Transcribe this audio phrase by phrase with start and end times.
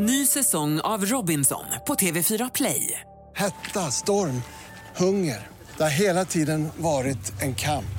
[0.00, 3.00] Ny säsong av Robinson på TV4 Play.
[3.36, 4.42] Hetta, storm,
[4.96, 5.46] hunger.
[5.76, 7.98] Det har hela tiden varit en kamp.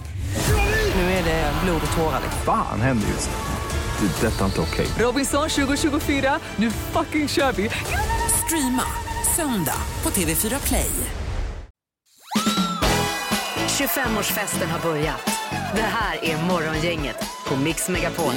[0.95, 2.21] Nu är det blod och tårar.
[2.45, 4.07] Fan händer just nu.
[4.07, 4.27] Det.
[4.27, 4.87] är Detta är inte okej.
[4.99, 7.69] Robinson 2024, nu fucking kör vi!
[8.45, 8.83] Streama
[9.35, 10.91] söndag på TV4 Play.
[13.67, 15.31] 25-årsfesten har börjat.
[15.75, 18.33] Det här är Morgongänget på Mix Megapol.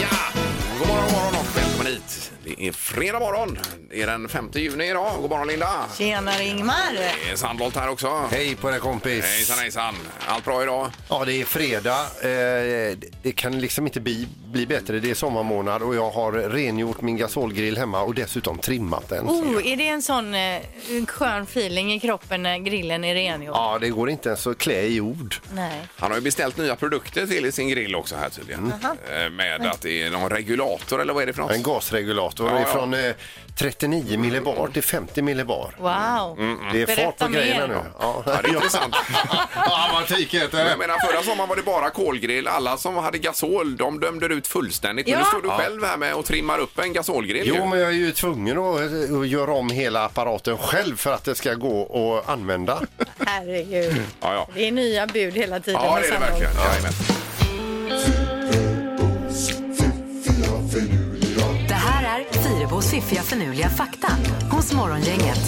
[0.00, 0.40] Ja!
[0.78, 1.33] God morgon, god morgon.
[2.56, 3.58] Det är fredag morgon.
[3.90, 5.12] Det är den 5 juni idag.
[5.20, 5.84] God morgon Linda.
[5.98, 6.74] Tjenare Ingmar!
[7.24, 8.22] Det är Sandholt här också.
[8.30, 9.24] Hej på dig kompis.
[9.24, 9.94] Hejsan hejsan.
[10.26, 10.90] Allt bra idag?
[11.08, 12.00] Ja, det är fredag.
[12.22, 14.98] Eh, det kan liksom inte bli, bli bättre.
[15.00, 19.26] Det är sommarmånad och jag har rengjort min gasolgrill hemma och dessutom trimmat den.
[19.28, 20.60] Oh, är det en sån eh,
[21.08, 23.56] skön feeling i kroppen när grillen är rengjord?
[23.56, 25.34] Ja, det går inte ens att klä i ord.
[25.54, 25.80] Nej.
[25.96, 28.72] Han har ju beställt nya produkter till sin grill också här tydligen.
[29.24, 31.52] Eh, Med att det är någon regulator eller vad är det för något?
[31.52, 32.66] En gasregulator Ja, ja.
[32.66, 33.12] från eh,
[33.56, 35.74] 39 millibar till 50 millibar.
[35.78, 36.36] Wow!
[36.72, 37.38] Det är Berätta fart på mer.
[37.38, 37.76] grejerna nu.
[38.00, 38.96] Ja, det är intressant.
[39.54, 40.02] ja,
[40.52, 42.48] Jag menar, förra sommaren var det bara kolgrill.
[42.48, 45.06] Alla som hade gasol, de dömde ut fullständigt.
[45.06, 45.18] Men Ja.
[45.18, 47.46] nu står du själv här med och trimmar upp en gasolgrill.
[47.46, 47.54] ju.
[47.56, 51.24] Jo, men jag är ju tvungen att, att göra om hela apparaten själv för att
[51.24, 52.80] det ska gå att använda.
[53.26, 54.02] Herregud.
[54.20, 54.48] Ja, ja.
[54.54, 55.80] Det är nya bud hela tiden.
[55.84, 56.42] Ja, med det är det Sandholt.
[56.42, 56.70] verkligen.
[56.72, 56.92] Jajamän.
[62.94, 64.08] Fiffiga förnuliga fakta
[64.50, 65.38] hos Morgongänget.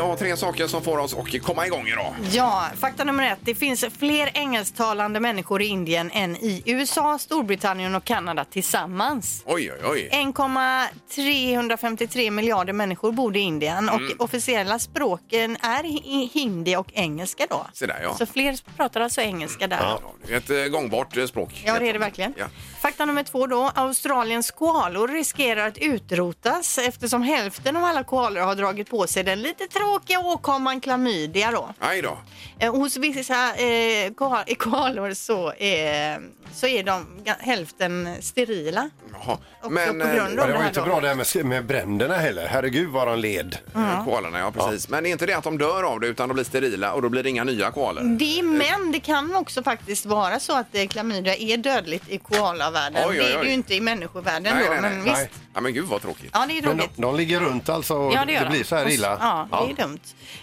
[0.00, 2.14] Ja, tre saker som får oss att komma igång idag.
[2.32, 3.38] Ja, fakta nummer ett.
[3.42, 9.42] Det finns fler engelsktalande människor i Indien än i USA, Storbritannien och Kanada tillsammans.
[9.46, 10.08] Oj, oj, oj.
[10.12, 17.66] 1,353 miljarder människor bor i Indien och officiella språken är hi- hindi och engelska då.
[17.72, 18.14] Se där, ja.
[18.14, 19.78] Så fler pratar alltså engelska där.
[19.80, 21.62] Ja, det är ett eh, gångbart eh, språk.
[21.66, 22.34] Ja, det är det verkligen.
[22.38, 22.46] Ja.
[22.80, 23.70] Fakta nummer två då.
[23.74, 29.42] Australiens koalor riskerar att utrotas eftersom hälften av alla koalor har dragit på sig den
[29.42, 31.68] lite tråkiga åkomman klamydia då.
[31.78, 32.18] Aj då.
[32.58, 36.18] Eh, hos vissa eh, koal- koalor så, eh,
[36.52, 38.90] så är de ga- hälften sterila.
[39.12, 39.38] Jaha.
[39.60, 40.86] Också Men på grund eh, av Ja, det var här ju inte då.
[40.86, 42.46] bra det här med, med bränderna heller.
[42.46, 43.58] Herregud vad de led.
[43.74, 44.88] eh, koalerna, ja precis.
[44.88, 47.02] Men det är inte det att de dör av det utan de blir sterila och
[47.02, 48.02] då blir det inga nya koalor.
[48.18, 53.02] Det, men det kan också faktiskt vara så att eh, klamydia är dödligt i koalavärlden.
[53.08, 53.42] Oj, oj, Det är oj.
[53.42, 54.72] det ju inte i människovärlden Nej, då.
[54.72, 54.90] nej, nej.
[54.90, 55.24] men Nej.
[55.28, 55.40] visst.
[55.54, 56.30] Ja, men gud vad tråkigt.
[56.32, 56.96] Ja, det är Men tråkigt.
[56.96, 58.50] de, de ligger runt alltså och Ja, det, gör de.
[58.50, 59.16] blir så här Och- illa.
[59.50, 59.98] Ja, det är dumt.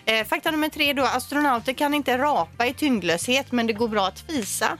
[0.05, 1.03] Eh, fakta nummer tre då.
[1.03, 4.77] Astronauter kan inte rapa i tyngdlöshet, men det går bra att fisa.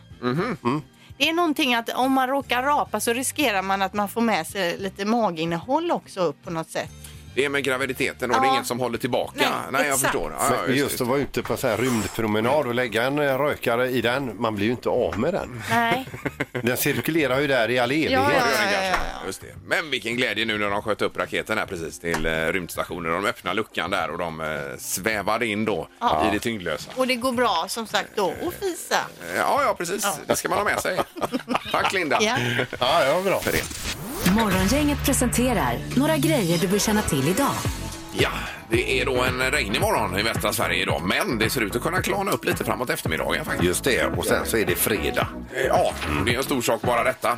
[1.17, 4.47] Det är någonting att om man råkar rapa så riskerar man att man får med
[4.47, 6.89] sig lite maginnehåll också upp på något sätt.
[7.37, 8.53] Det är med graviditeten och det är Ja.
[8.55, 9.33] inget som håller tillbaka.
[9.71, 10.01] Nej, jag exakt.
[10.01, 10.33] förstår.
[10.39, 11.01] Ja, Men just, just just.
[11.01, 14.55] att vara ute på sån här rymdpromenad och lägga en eh, rökare i den, man
[14.55, 15.63] blir ju inte av med den.
[15.69, 16.07] Nej.
[16.63, 18.11] Den cirkulerar ju där i all evighet.
[18.11, 19.25] Ja, Ja, ja, det gör det ja, ja, ja.
[19.27, 19.47] Just det.
[19.65, 23.11] Men vilken glädje nu när de sköt upp raketen här precis till eh, rymdstationen.
[23.11, 24.47] De öppnar luckan där och de eh,
[24.79, 26.91] svävade in då i det tyngdlösa.
[26.95, 28.95] Och det går bra som sagt då att fisa.
[28.95, 30.07] Eh, Ja, ja precis.
[30.27, 30.99] Det ska man ha med sig.
[31.71, 32.37] Tack Linda Ja.
[32.79, 33.39] Ja, ja, bra.
[33.39, 33.63] för det.
[34.31, 37.53] Morgongänget presenterar några grejer du bör känna till idag.
[38.19, 38.29] Ja,
[38.69, 41.01] det är då en regnig morgon i västra Sverige idag.
[41.05, 43.63] Men det ser ut att kunna klarna upp lite framåt eftermiddagen faktiskt.
[43.63, 45.27] Just det, och sen så är det fredag.
[45.53, 45.91] Eh, Ja,
[46.25, 47.37] det är en stor sak bara detta.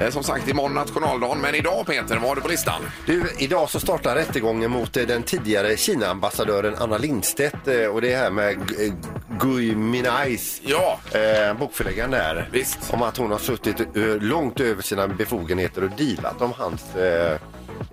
[0.00, 1.38] Eh, Som sagt, imorgon nationaldagen.
[1.40, 2.82] Men idag Peter, vad har du på listan?
[3.06, 8.16] Du, idag så startar rättegången mot eh, den tidigare Kina-ambassadören Anna Lindstedt eh, och det
[8.16, 8.92] här med Gu- eh,
[9.40, 12.78] Gui Minais, Ja, eh, bokförläggaren där, Visst.
[12.90, 13.86] om att hon har suttit eh,
[14.20, 17.38] långt över sina befogenheter och dealat om hans eh,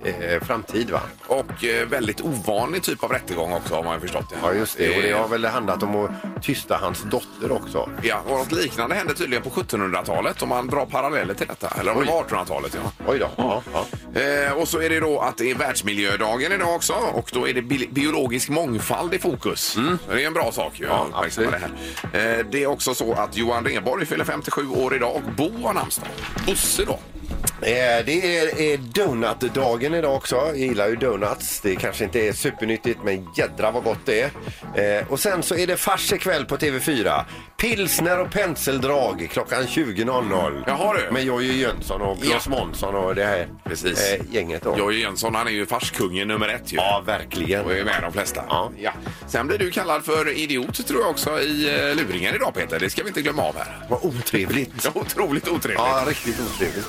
[0.04, 0.90] eh, framtid.
[0.90, 1.02] Va?
[1.30, 4.34] och eh, väldigt ovanlig typ av rättegång också har man ju förstått.
[4.42, 4.96] Ja, just det.
[4.96, 6.12] Och det har väl handlat om att
[6.44, 7.90] tysta hans dotter också.
[8.02, 11.68] Ja, och något liknande hände tydligen på 1700-talet om man drar paralleller till detta.
[11.80, 13.06] Eller om det var 1800-talet, ja.
[13.08, 13.30] Oj då.
[13.36, 14.22] Ja, ja.
[14.22, 17.54] Eh, och så är det då att det är världsmiljödagen idag också och då är
[17.54, 19.78] det bi biologisk mångfald i fokus.
[20.10, 20.86] Det är en bra sak ju.
[20.86, 21.58] Ja, uppmärksamma det,
[22.14, 22.40] här.
[22.40, 25.74] Eh, det är också så att Johan Rheborg fyller 57 år idag och Bo har
[25.74, 26.07] namnsdag.
[26.46, 27.00] Bosse då.
[27.62, 30.36] Eh, Det är, är donutdagen idag också.
[30.36, 31.62] Jag gillar ju donuts.
[31.62, 34.22] Det kanske inte är supernyttigt men jädra vad gott det
[34.76, 35.00] är.
[35.00, 37.24] Eh, och sen så är det fars ikväll på TV4.
[37.58, 40.64] Pilsner och penseldrag klockan 20.00.
[40.68, 41.14] Jaha, du.
[41.14, 42.52] Med Jojje Jönsson och Claes Ja.
[42.52, 44.12] Månsson och det här Precis.
[44.14, 44.76] eh, gänget då.
[44.78, 46.76] Jojje Jönsson han är ju farskungen nummer ett ju.
[46.76, 47.66] Ja, verkligen.
[47.66, 48.44] Och är med de flesta.
[48.50, 48.72] Ja.
[49.28, 52.80] Sen blir du kallad för idiot tror jag också i eh, luringen idag Peter.
[52.80, 53.86] Det ska vi inte glömma av här.
[53.90, 54.70] Vad otrevligt.
[54.84, 55.80] Ja, otroligt otrevligt.
[55.80, 56.86] Ja, riktigt otrevligt.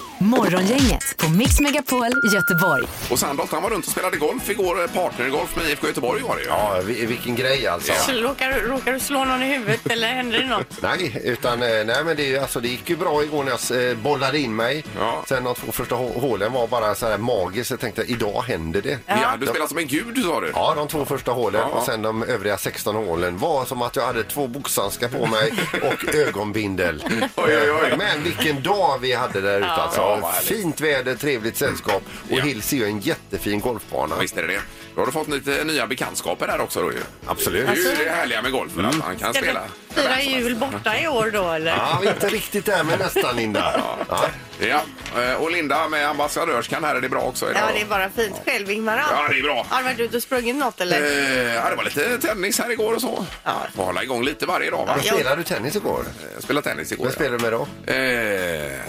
[0.60, 2.84] Morgongänget på Mix Megapol Göteborg.
[3.10, 4.82] Och Sandholt han var runt och spelade golf igår.
[4.82, 6.48] eh, Partnergolf med IFK Göteborg var det ju.
[6.48, 7.92] Ja, vi- vilken grej alltså.
[8.06, 10.82] Så råkar, råkar du slå någon i huvudet eller händer det något?
[10.82, 13.90] Nej, utan eh, nej, men det, är- alltså, det gick ju bra igår när jag
[13.90, 14.84] eh, bollade in mig.
[14.98, 15.24] Ja.
[15.28, 17.70] Sen de två första hå- hålen var bara så här magiskt.
[17.70, 18.98] Jag tänkte idag händer det.
[19.06, 20.52] Ja, du spelar som en gud sa du.
[20.54, 21.78] Ja, de två första hålen Ja.
[21.78, 25.52] och sen de övriga 16 hålen var som att jag hade två boxhandskar på mig
[25.82, 27.04] och ögonbindel.
[27.20, 27.94] Oj, oj, oj.
[27.98, 30.00] Men vilken dag vi hade där ute alltså.
[30.00, 30.49] Ja, vad härligt.
[30.50, 32.42] Fint väder, trevligt sällskap och Ja.
[32.42, 34.16] Hills är ju en jättefin golfbana.
[34.20, 34.60] Visst är det det.
[34.94, 36.98] Då har du fått lite nya bekantskaper där också då ju.
[37.26, 37.66] Absolut.
[37.66, 39.62] Det är ju det härliga med golfen att man kan Ska spela.
[39.94, 41.70] du fira jul borta i år då eller?
[41.76, 43.80] Ja, inte riktigt där men nästan Linda.
[44.08, 44.26] Ja.
[44.60, 44.82] Ja,
[45.22, 47.62] eh, och Linda med ambassadörskan här är det bra också idag.
[47.68, 48.36] Ja, det är bara fint.
[48.46, 48.96] Själv Ingmar?
[49.10, 49.66] Ja, det är bra.
[49.68, 51.00] Har du varit ute och sprungit något eller?
[51.02, 53.26] Eh, ja, det var lite tennis här igår och så.
[53.44, 53.52] Ja.
[53.74, 54.98] Får hålla igång lite varje dag va?
[55.02, 56.04] Spelade du tennis igår?
[56.34, 57.04] Jag spelade tennis igår.
[57.04, 57.66] Vad spelade du med då?
[57.86, 57.92] ja.
[57.94, 58.80] eh,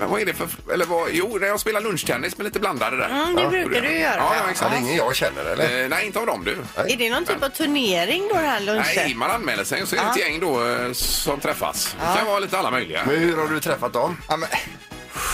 [0.00, 0.48] men vad är det för...
[0.72, 3.08] Eller vad, jo, när jag spelar lunchtennis med lite blandade där.
[3.08, 4.16] Mm, det brukar du göra.
[4.16, 5.82] Ja, ja Ja, det är ingen jag känner eller?
[5.82, 6.56] Eh, nej, inte av dem du.
[6.82, 8.84] Är det någon typ av turnering då det här lunchen?
[8.96, 11.96] Nej, man anmäler sig och så är det ett gäng då eh, som träffas.
[12.00, 13.00] Det kan vara lite alla möjliga.
[13.06, 14.16] Men hur har du träffat dem?
[14.28, 14.48] Ja, men,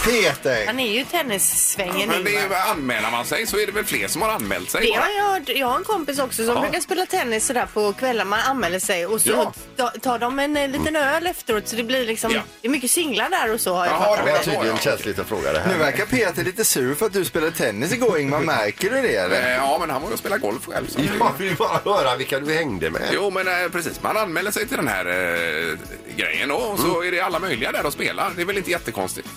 [0.06, 0.66] Peter!
[0.66, 2.56] Han är ju tennissvängen Men det är, Ingmar.
[2.70, 4.80] anmäler man sig så är det väl fler som har anmält sig?
[4.86, 5.00] Det bara.
[5.00, 5.48] har jag hört.
[5.48, 6.60] Jag har en kompis också som Ja.
[6.60, 8.24] brukar spela tennis sådär på kvällar.
[8.24, 9.52] Man anmäler sig och så Ja.
[9.76, 12.40] ta- tar de en eh, liten öl efteråt så det blir liksom, Ja.
[12.60, 14.26] det är mycket singlar där och så har jag Jaha, fattat.
[14.26, 14.76] det var tydligen ja.
[14.78, 15.78] känsligt att fråga det Nu här.
[15.78, 18.40] verkar Peter lite sur för att du spelade tennis igår Ingmar.
[18.56, 19.42] Märker du det eller?
[19.50, 20.86] Eh, Ja, men han var ju och spelade golf själv.
[20.88, 20.98] Så.
[21.18, 23.02] Jag vill bara höra vilka du hängde med.
[23.12, 24.02] Jo, men eh, precis.
[24.02, 25.78] Man anmäler sig till den här eh,
[26.16, 27.08] grejen då, och så Mm.
[27.08, 28.32] är det alla möjliga där och spelar.
[28.36, 29.28] Det är väl inte jättekonstigt?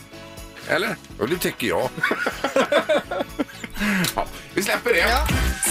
[0.69, 0.95] Eller?
[1.19, 1.89] Och det tycker jag.
[4.15, 5.05] Ja, vi släpper det.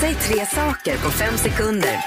[0.00, 2.00] Säg tre saker på fem sekunder.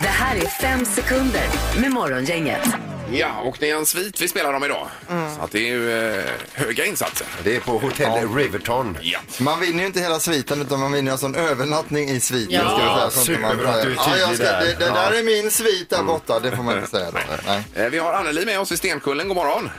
[0.00, 1.42] Det här är fem sekunder
[1.80, 2.68] med Morgongänget.
[3.12, 4.88] Ja, och det är en svit vi spelar om idag.
[5.08, 7.26] Så att det är ju eh, höga insatser.
[7.44, 8.98] Det är på hotell Riverton.
[9.00, 9.18] Ja.
[9.40, 12.54] Man vinner ju inte hela sviten utan man vinner alltså en övernattning i sviten.
[12.54, 12.60] Ja.
[12.70, 14.64] ska jag säga, så inte man Superbra att du är ja, jag tydlig ska, där.
[14.66, 14.94] det, det Ja.
[14.94, 17.10] där är min svit där borta, det får man inte säga.
[17.10, 17.18] Då.
[17.46, 17.62] Nej.
[17.74, 19.28] Eh, Vi har Anneli med oss i Stenkullen.
[19.28, 19.70] God morgon.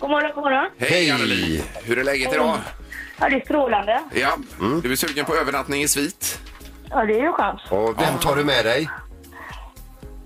[0.00, 0.70] God morgon, god morgon.
[0.78, 1.10] Hej, Hej.
[1.10, 1.62] Anneli.
[1.84, 2.56] Hur är läget idag?
[3.20, 4.00] Ja, det är strålande.
[4.14, 4.36] Ja,
[4.82, 6.38] du är sugen på övernattning i svit?
[6.90, 7.60] Ja, det är ju chans.
[7.70, 8.88] Och vem tar du med dig?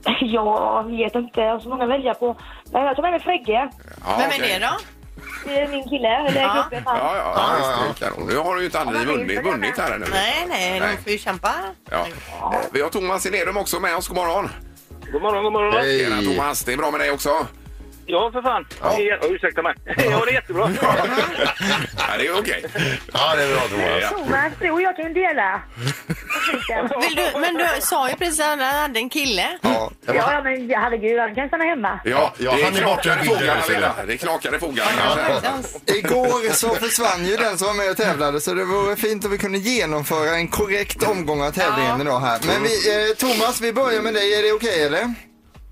[0.20, 2.36] Jag vet inte, jag har så många att välja på.
[2.72, 3.52] Men jag tar med mig Fregge.
[4.04, 4.50] Ja, Vem okej.
[4.50, 4.72] är det då?
[5.46, 6.54] Det är min kille, eller Ja.
[6.54, 6.82] gruppen.
[6.86, 7.16] Ja, han.
[7.16, 7.56] ja, ja,
[7.86, 8.28] visst, det är kanon.
[8.28, 10.06] Nu har du ju inte Anneli vunnit, vunnit här ännu.
[10.12, 10.96] Nej, nej, Nej.
[10.96, 11.50] de får ju kämpa.
[11.90, 12.06] Ja.
[12.52, 14.08] Eh, Vi har Thomas i Lerum också med oss.
[14.08, 14.48] God morgon.
[15.12, 15.82] God morgon, god morgon.
[15.82, 17.46] Tjena Thomas, det är bra med dig också?
[18.06, 18.66] Ja, för fan.
[18.82, 18.98] Ja.
[19.00, 19.16] Ja.
[19.22, 19.74] Ursäkta mig.
[19.96, 20.70] Ja, det är jättebra.
[21.98, 22.64] Ja, det är okej.
[23.12, 23.88] Ja, det är bra Thomas.
[24.02, 24.08] Ja.
[24.08, 25.60] Thomas, du och jag kan ju dela.
[27.02, 29.58] Vill du, men du sa ju precis att han hade en kille.
[29.62, 29.90] Ja.
[30.06, 32.00] Ja, ja, men herregud, han kan stanna hemma.
[32.04, 33.72] Ja, Ja, det är han är borta knakade ur bilden, fogarna, så
[34.02, 34.12] är det.
[34.12, 34.90] Är knakade fogarna
[35.42, 35.94] kanske.
[35.98, 39.30] Igår så försvann ju den som var med och tävlade så det vore fint om
[39.30, 42.40] vi kunde genomföra en korrekt omgång av tävlingen idag här.
[42.46, 44.34] Men vi, eh, Thomas, vi börjar med dig.
[44.38, 45.14] Är det okej eller?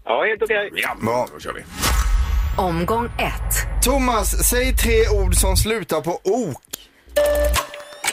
[0.04, 0.70] Ja, helt okej.
[0.74, 1.28] Ja, Bra.
[1.34, 1.62] då kör vi.
[2.56, 3.82] Omgång ett.
[3.84, 6.62] Thomas, säg tre ord som slutar på ok.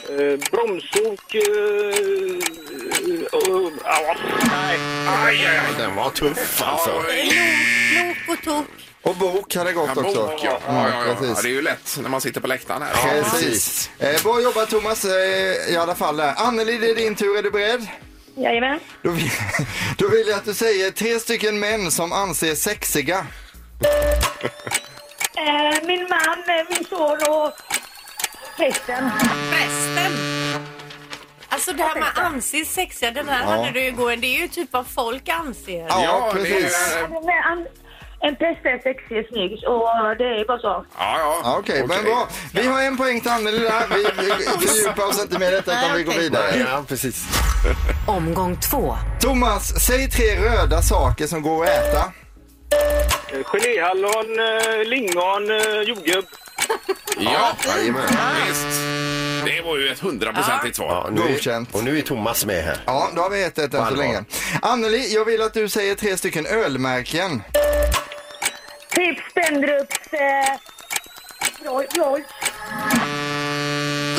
[0.08, 1.34] Eh, bromsok...
[1.34, 1.40] Eh,
[3.00, 3.22] eh,
[3.84, 4.14] ja,
[4.50, 4.78] nej.
[5.08, 5.74] Aj, aj, aj.
[5.78, 6.90] Den var tuff alltså.
[6.90, 8.66] Lok och tok.
[9.02, 10.26] Och bok hade gått Ja, också.
[10.26, 10.60] bok, ja.
[10.66, 11.14] Ja, ja, ja.
[11.14, 11.36] precis.
[11.36, 13.16] ja, det är ju lätt när man sitter på läktaren här.
[13.16, 13.90] Ja, Precis.
[13.98, 16.34] Eh, bra jobbat Thomas eh, i alla fall där.
[16.36, 17.38] Anneli, det är din tur.
[17.38, 17.86] Är du beredd?
[18.36, 18.80] Jajamän.
[19.02, 19.30] Då vill,
[19.98, 23.26] då vill jag att du säger tre stycken män som anses sexiga.
[25.36, 27.52] Eh, min man, eh, min son och
[28.56, 29.10] prästen.
[29.50, 30.12] Prästen.
[31.48, 34.16] Alltså det här med anses sexiga, den här hade du ju igår.
[34.16, 35.86] Det är ju typ vad folk anser.
[35.88, 36.96] Ja, Ja, det är, precis.
[37.00, 37.66] ja, Men
[38.20, 40.84] En präst är sexig och snygg och det är bara så.
[40.98, 41.16] ja.
[41.44, 42.28] Ja, Okej, men bra.
[42.54, 43.86] Vi har en poäng till Anneli där.
[43.94, 44.32] Vi, vi
[44.68, 46.66] fördjupar oss inte med detta utan Nej, vi går vidare.
[46.70, 47.24] Ja, precis.
[48.06, 48.96] Omgång två.
[49.20, 52.04] Thomas, säg tre röda saker som går att äta.
[52.74, 56.24] Eh, Geléhallon, eh, lingon, eh, jordgubb.
[57.18, 58.02] Ja, Jajamän.
[58.48, 58.80] visst.
[59.44, 60.88] Det var ju ett hundraprocentigt svar.
[60.88, 61.74] Ja, nu Godkänt.
[61.74, 62.76] är, och nu är Thomas med här.
[62.86, 63.96] Ja, då har vi ett ett än så allvar.
[64.02, 64.24] länge.
[64.62, 67.42] Anneli, jag vill att du säger tre stycken ölmärken.
[68.94, 70.56] Pripps, Spendrups, eh,
[71.64, 72.26] Rolls.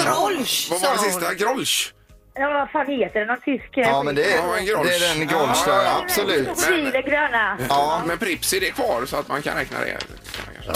[0.05, 1.05] Grolsch, Vad var det hon.
[1.12, 1.34] sista?
[1.34, 1.93] Grolsch?
[2.34, 3.26] Ja, vad fan heter det?
[3.26, 3.78] Någon tysk...
[3.78, 4.90] eh, Ja, men det Ja, en är, Grolsch.
[5.00, 6.48] det är den Grolsch där, absolut.
[6.48, 7.58] Profiler gröna.
[7.70, 8.02] Ja.
[8.06, 9.98] Men Prips, är det kvar så att man kan räkna det?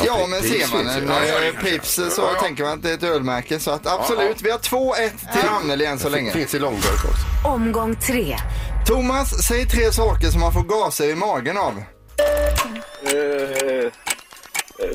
[0.06, 1.08] Ja, men Pripps ser man en.
[1.08, 1.54] Ja, ja, det eh.
[1.54, 2.42] Pripps så Ja, ja.
[2.42, 3.60] tänker man att det är ett ölmärke.
[3.60, 6.32] Så att absolut, vi har 2-1 till Anneli än så länge.
[6.32, 7.48] Finns i långburk också.
[7.48, 8.38] Omgång tre.
[8.88, 11.84] Thomas, säg tre saker som man får gaser i magen av.
[13.04, 13.92] Eh,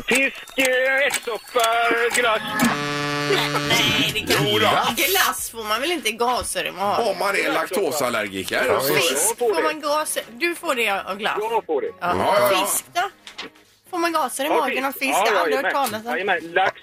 [0.08, 0.58] fisk,
[1.06, 1.64] ärtsoppa,
[2.14, 2.42] glass.
[3.68, 4.44] Nej, det kan
[4.96, 7.08] Glass får man väl inte gaser i magen?
[7.08, 8.78] Om man är laktosallergiker.
[8.80, 10.22] så- Fisk får man gaser.
[10.38, 11.38] Du får det av glass.
[11.40, 11.86] Jag får det.
[12.00, 12.14] Ja.
[12.18, 12.66] Ja, ja.
[12.66, 13.10] Fisk då?
[13.98, 15.04] med gaser i Ja, magen av fisk.
[15.04, 16.10] Ja, Jag har aldrig hört talas om.
[16.10, 16.80] Jajamän, lax.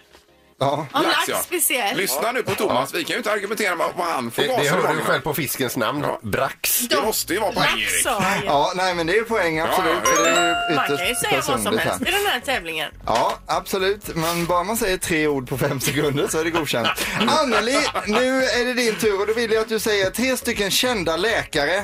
[0.60, 0.88] Ja.
[0.94, 1.98] Ja, Lax, lax speciellt.
[1.98, 2.94] Lyssna nu på Thomas.
[2.94, 4.96] Vi kan ju inte argumentera med vad han får Det, det gaser hör av.
[4.96, 6.06] du själv på fiskens namn.
[6.22, 6.80] Brax.
[6.80, 8.04] Det måste ju vara poäng, Lax Erik.
[8.04, 8.46] sa jag.
[8.46, 9.94] Ja, nej men det är poäng absolut.
[10.06, 11.90] Ja, ja, för det är Man kan ju säga vad som personligt här.
[11.90, 12.92] helst i den här tävlingen.
[13.06, 14.16] Ja, absolut.
[14.16, 16.88] Men bara man säger tre ord på fem sekunder så är det godkänt.
[17.28, 20.72] Anneli, nu är det din tur och då vill jag att du säger tre stycken
[20.72, 21.76] kända läkare.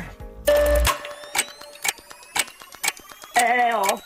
[3.36, 4.00] Eh, ja.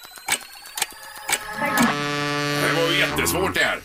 [2.67, 3.79] Det var ju jättesvårt det här.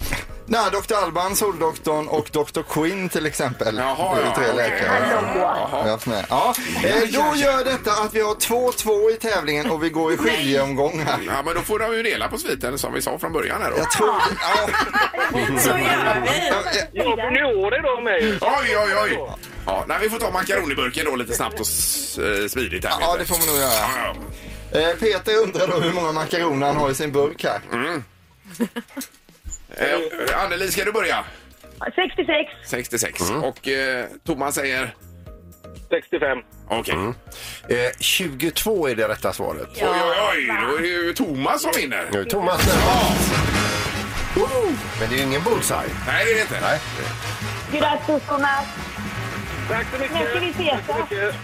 [0.46, 0.94] Nej, Dr.
[0.94, 2.62] Alban, Soldoktorn och Dr.
[2.62, 3.76] Quinn till exempel.
[3.76, 4.56] Jaha, det är ja, tre okej.
[4.56, 5.08] läkare.
[5.38, 6.26] Jag har haft med.
[6.28, 10.16] Ja, eh, då gör detta att vi har 2-2 i tävlingen och vi går i
[10.16, 11.18] skiljeomgång här.
[11.26, 13.70] Ja, men då får de ju dela på sviten som vi sa från början här
[13.70, 13.76] då.
[13.78, 14.14] Jag tror...
[14.42, 14.68] Ja,
[15.60, 15.76] Så gör
[16.22, 16.48] vi.
[16.48, 18.38] ja, Jag har juniorer då med.
[18.40, 19.36] Oj, oj, oj.
[19.66, 22.94] Ja, nej, vi får ta makaroniburken då lite snabbt och s- eh, smidigt här.
[23.00, 23.18] ja, Peter.
[23.18, 23.72] det får man nog göra.
[23.72, 24.14] Ja,
[24.72, 24.80] ja.
[24.80, 27.60] Eh, Peter undrar då hur många makaroner han har i sin burk här.
[29.76, 31.24] Eh, Anneli, ska du börja?
[31.94, 32.50] 66.
[32.64, 33.20] 66.
[33.30, 34.94] Och eh, Thomas säger?
[35.90, 36.38] 65.
[36.68, 36.94] Okej.
[37.68, 39.68] Eh, 22 är det rätta svaret.
[39.74, 40.46] Oj, oj, oj.
[40.70, 42.04] Då är det ju Thomas som vinner.
[42.12, 43.32] Nu är Thomas närmast.
[45.00, 45.80] Men det är ju ingen bullseye.
[46.06, 46.60] Nej, det är det inte.
[46.60, 46.78] Nej.
[47.72, 48.64] Grattis Thomas.
[49.68, 50.14] Tack så mycket.
[50.14, 51.34] När ska vi mycket.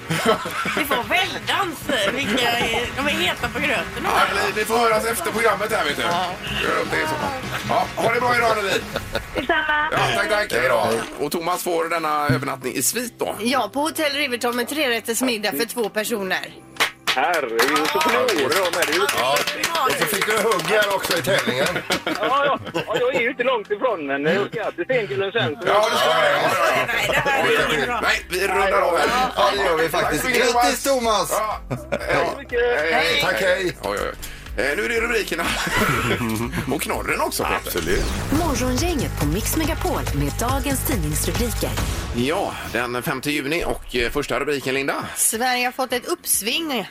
[0.79, 1.79] Vi får väldans.
[2.15, 4.03] Vilka är, de är heta på gröten.
[4.05, 4.21] Ja,
[4.57, 6.03] vi får höras efter programmet här, vet du.
[6.03, 7.15] Gör upp det så.
[7.69, 8.81] Ja, ha det bra idag, Anneli.
[9.35, 9.89] Detsamma.
[9.93, 10.53] Ja, tack, tack.
[10.53, 10.89] Hej då.
[11.25, 13.37] Och Thomas får denna övernattning i svit då.
[13.41, 16.49] Ja, på Hotell Riverton med trerätters middag för två personer.
[17.17, 18.87] Herregud, så juniorer då med.
[18.87, 19.03] Det är ju...
[19.03, 21.67] Och så fick du hugg här också i tävlingen.
[22.05, 22.13] Ja,
[22.45, 22.59] ja.
[22.75, 25.57] ja, jag är ju inte långt ifrån, men jag ska till Stenkullen sen.
[25.63, 26.33] så- Ja, det ska jag.
[26.33, 26.85] Ja, ja, ja.
[26.87, 28.01] Nej, det här är inget bra.
[28.03, 29.09] Nej, vi rundar av här.
[29.37, 30.25] Ja, det gör vi faktiskt.
[30.29, 31.31] Grattis Thomas!
[31.31, 31.61] Ja.
[32.01, 32.27] Hej.
[32.39, 32.61] mycket.
[32.93, 33.21] Hej.
[33.23, 33.77] Tack, hej.
[33.83, 34.15] Oj, oj.
[34.59, 35.45] Eh, Nu är det rubrikerna.
[36.75, 37.57] Och knorren också, Peter.
[37.57, 38.05] Absolut.
[38.39, 41.71] Morgongänget på Mix Megapol med dagens tidningsrubriker.
[42.17, 44.95] Ja, den 5 juni och eh, första rubriken, Linda.
[45.17, 46.87] Sverige har fått ett uppsving.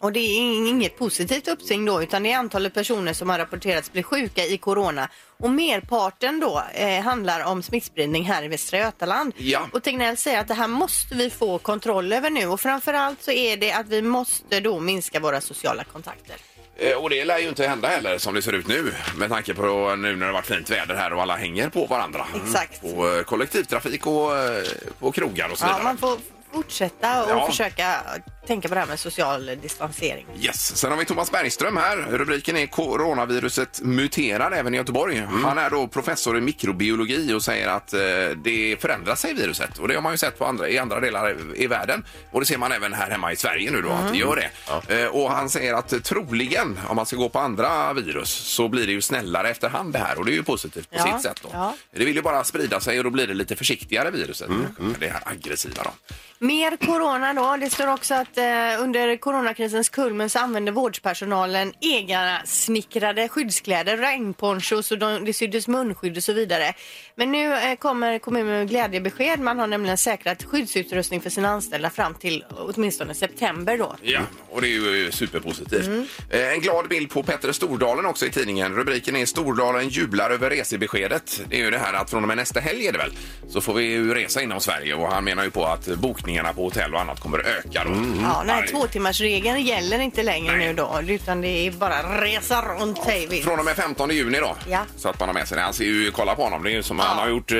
[0.00, 3.92] Och det är inget positivt uppsving då, utan det är antalet personer som har rapporterats
[3.92, 5.08] bli sjuka i corona.
[5.38, 9.32] Och merparten då eh, handlar om smittspridning här i Västra Götaland.
[9.36, 9.68] Ja.
[9.72, 12.46] Och Tegnell säger att det här måste vi få kontroll över nu.
[12.46, 16.36] Och framförallt så är det att vi måste då minska våra sociala kontakter.
[16.76, 19.54] Eh, Och det lär ju inte hända heller som det ser ut nu med tanke
[19.54, 22.26] på nu när det har varit fint väder här och alla hänger på varandra.
[22.46, 22.80] Exakt.
[22.80, 24.62] På eh, kollektivtrafik och eh,
[25.00, 25.78] på krogar och så vidare.
[25.80, 26.18] Ja, man får
[26.52, 27.46] fortsätta och Ja.
[27.46, 28.00] försöka
[28.46, 30.26] tänka på det här med social distansering.
[30.40, 30.76] Yes.
[30.76, 31.96] Sen har vi Thomas Bergström här.
[31.96, 35.26] Rubriken är coronaviruset muterar även i Göteborg.
[35.44, 38.00] Han är då professor i mikrobiologi och säger att eh,
[38.44, 39.78] det förändrar sig viruset.
[39.78, 42.04] Och det har man ju sett på andra, i andra delar i världen.
[42.30, 44.48] Och det ser man även här hemma i Sverige nu då att det gör
[44.86, 45.02] det.
[45.02, 48.86] Eh, och han säger att troligen, om man ska gå på andra virus, så blir
[48.86, 50.18] det ju snällare efterhand det här.
[50.18, 51.48] Och det är ju positivt på Ja, sitt sätt då.
[51.52, 51.74] ja.
[51.96, 54.48] Det vill ju bara sprida sig och då blir det lite försiktigare viruset.
[55.00, 55.90] Det här aggressiva då.
[56.38, 57.56] Mer corona då.
[57.56, 64.90] Det står också att eh, under coronakrisens kulmen så använde vårdpersonalen egna snickrade skyddskläder, regnponchos
[64.92, 66.72] och de, det syddes munskydd och så vidare.
[67.14, 69.40] Men nu eh, kommer kommunen med glädjebesked.
[69.40, 73.96] Man har nämligen säkrat skyddsutrustning för sina anställda fram till åtminstone september då.
[74.02, 74.20] Ja,
[74.50, 75.86] och det är ju superpositivt.
[75.86, 76.06] Mm.
[76.30, 78.74] Eh, En glad bild på Petter Stordalen också i tidningen.
[78.74, 81.40] Rubriken är Stordalen jublar över resebeskedet.
[81.48, 83.12] Det är ju det här att från och med nästa helg är det väl,
[83.48, 86.62] så får vi ju resa inom Sverige och han menar ju på att bokningarna på
[86.64, 87.90] hotell och annat kommer att öka då.
[88.22, 90.66] Ja, den här tvåtimmarsregeln gäller inte längre Nej.
[90.66, 93.44] nu då, utan det är bara resa runt hej vilt.
[93.44, 94.56] Från och med 15 juni då.
[94.68, 94.80] Ja.
[94.96, 95.62] Så att man har med sig det.
[95.62, 97.58] Han ser ju, kolla på honom, det är ju som han har gjort eh,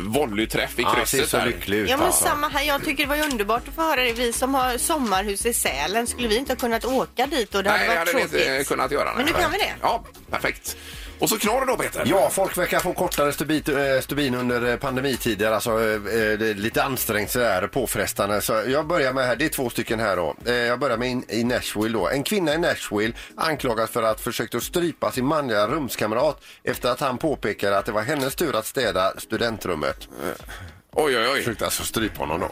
[0.00, 1.46] volleyträff i Ja, Han ser krysset så där.
[1.46, 1.90] lycklig ut.
[1.90, 2.24] Ja men alltså.
[2.24, 4.12] samma här, jag tycker det var underbart att få höra det.
[4.12, 7.70] Vi som har sommarhus i Sälen, skulle vi inte ha kunnat åka dit och det
[7.70, 9.14] Nej, det hade hade varit vi inte kunnat göra.
[9.16, 9.72] Men nu kan vi det.
[9.82, 10.76] Ja, perfekt.
[11.20, 12.02] Och så knorr då Peter.
[12.06, 15.52] Ja, folk verkar få kortare stubit, eh, stubin under eh, pandemitider.
[15.52, 16.00] Alltså eh,
[16.38, 18.40] det är lite ansträngt sådär, påfrestande.
[18.40, 20.34] Så jag börjar med här, det är två stycken här då.
[20.44, 22.08] Jag börjar med in, i Nashville då.
[22.08, 27.18] En kvinna i Nashville anklagas för att försökt strypa sin manliga rumskamrat efter att han
[27.18, 30.08] påpekade att det var hennes tur att städa studentrummet.
[30.92, 31.38] Oj, oj, oj.
[31.38, 32.50] Försökte alltså strypa honom då.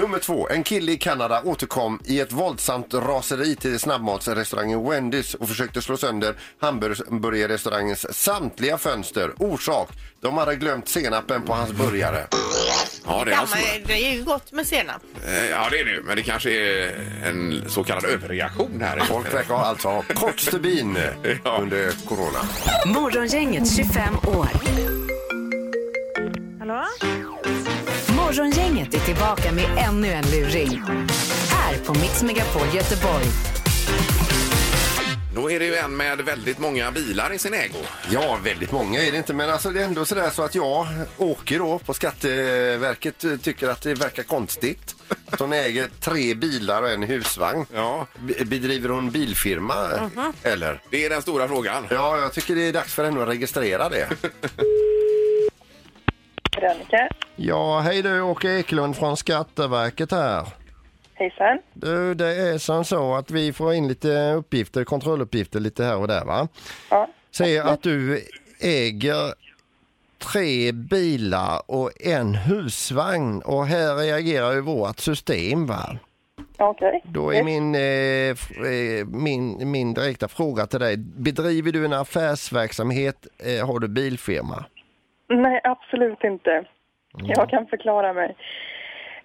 [0.00, 0.48] Nummer två.
[0.48, 5.96] En kille i Kanada återkom i ett våldsamt raseri till snabbmatsrestaurangen Wendys och försökte slå
[5.96, 9.32] sönder hamburgerrestaurangens samtliga fönster.
[9.38, 9.88] Orsak?
[10.22, 12.26] De hade glömt senapen på hans burgare.
[13.06, 13.56] Ja, det är Ja, alltså...
[13.56, 15.02] men det är ju gott med senap.
[15.26, 16.02] Eh, Ja, det är det ju.
[16.02, 19.00] Men det kanske är en så kallad överreaktion här.
[19.00, 20.98] Folk verkar alltså ha kort stubin
[21.44, 21.58] Ja.
[21.62, 22.38] under corona.
[22.86, 24.48] Morgongänget 25 år.
[26.58, 26.84] Hallå?
[28.36, 30.82] Morgongänget är tillbaka med ännu en luring.
[31.50, 33.24] Här på Mix Megapol Göteborg.
[35.34, 37.78] Då är det ju en med väldigt många bilar i sin ägo.
[38.10, 40.86] Ja, väldigt många är det inte, men alltså det är ändå sådär så att jag
[41.16, 44.94] åker då på Skatteverket eh, tycker att det verkar konstigt.
[45.30, 47.66] Att hon äger tre bilar och en husvagn.
[47.74, 48.06] Ja.
[48.18, 49.74] Be- Bedriver hon bilfirma
[50.42, 50.80] eller?
[50.90, 51.86] Det är den stora frågan.
[51.90, 54.08] Ja, jag tycker det är dags för henne att registrera det.
[56.60, 57.08] Veronica.
[57.36, 60.46] Ja, hej du, Åke Eklund från Skatteverket här.
[61.14, 61.58] Hejsan.
[61.72, 66.08] Du, det är som så att vi får in lite uppgifter, kontrolluppgifter lite här och
[66.08, 66.48] där va?
[66.90, 67.08] Ja.
[67.30, 68.24] Säger att du
[68.60, 69.34] äger
[70.18, 75.98] tre bilar och en husvagn och här reagerar ju vårt system va?
[76.58, 77.02] Okej.
[77.04, 78.30] Då är min, eh,
[78.72, 84.64] eh, min, min direkta fråga till dig, bedriver du en affärsverksamhet, eh, har du bilfirma?
[85.28, 86.64] Nej, absolut inte.
[87.36, 88.36] Jag kan förklara mig.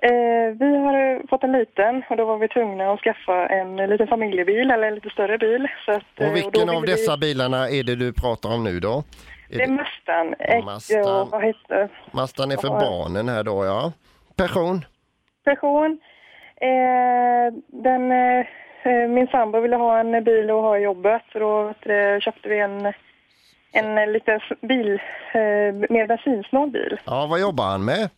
[0.03, 3.75] Eh, vi har eh, fått en liten och då var vi tvungna att skaffa en
[3.77, 5.67] liten familjebil eller en lite större bil.
[5.86, 8.53] Så att, eh, Och då vilken ville av vi- dessa bilarna är det du pratar
[8.53, 9.03] om nu då?
[9.50, 10.34] Är Det är Mustang.
[10.39, 11.05] Äck, Mustang.
[11.22, 12.79] och vad heter Mastan är för Ja.
[12.79, 13.91] barnen här då ja.
[14.38, 14.86] Passion?
[15.46, 16.00] Person.
[16.62, 18.46] Eh, den, eh,
[18.84, 22.50] eh, min sambo ville ha en bil att ha i jobbet så då du, köpte
[22.50, 22.93] vi en,
[23.71, 24.93] en eh, liten bil,
[25.33, 26.99] eh, mer bensinsnål bil.
[27.05, 28.09] Ja, vad jobbar han med?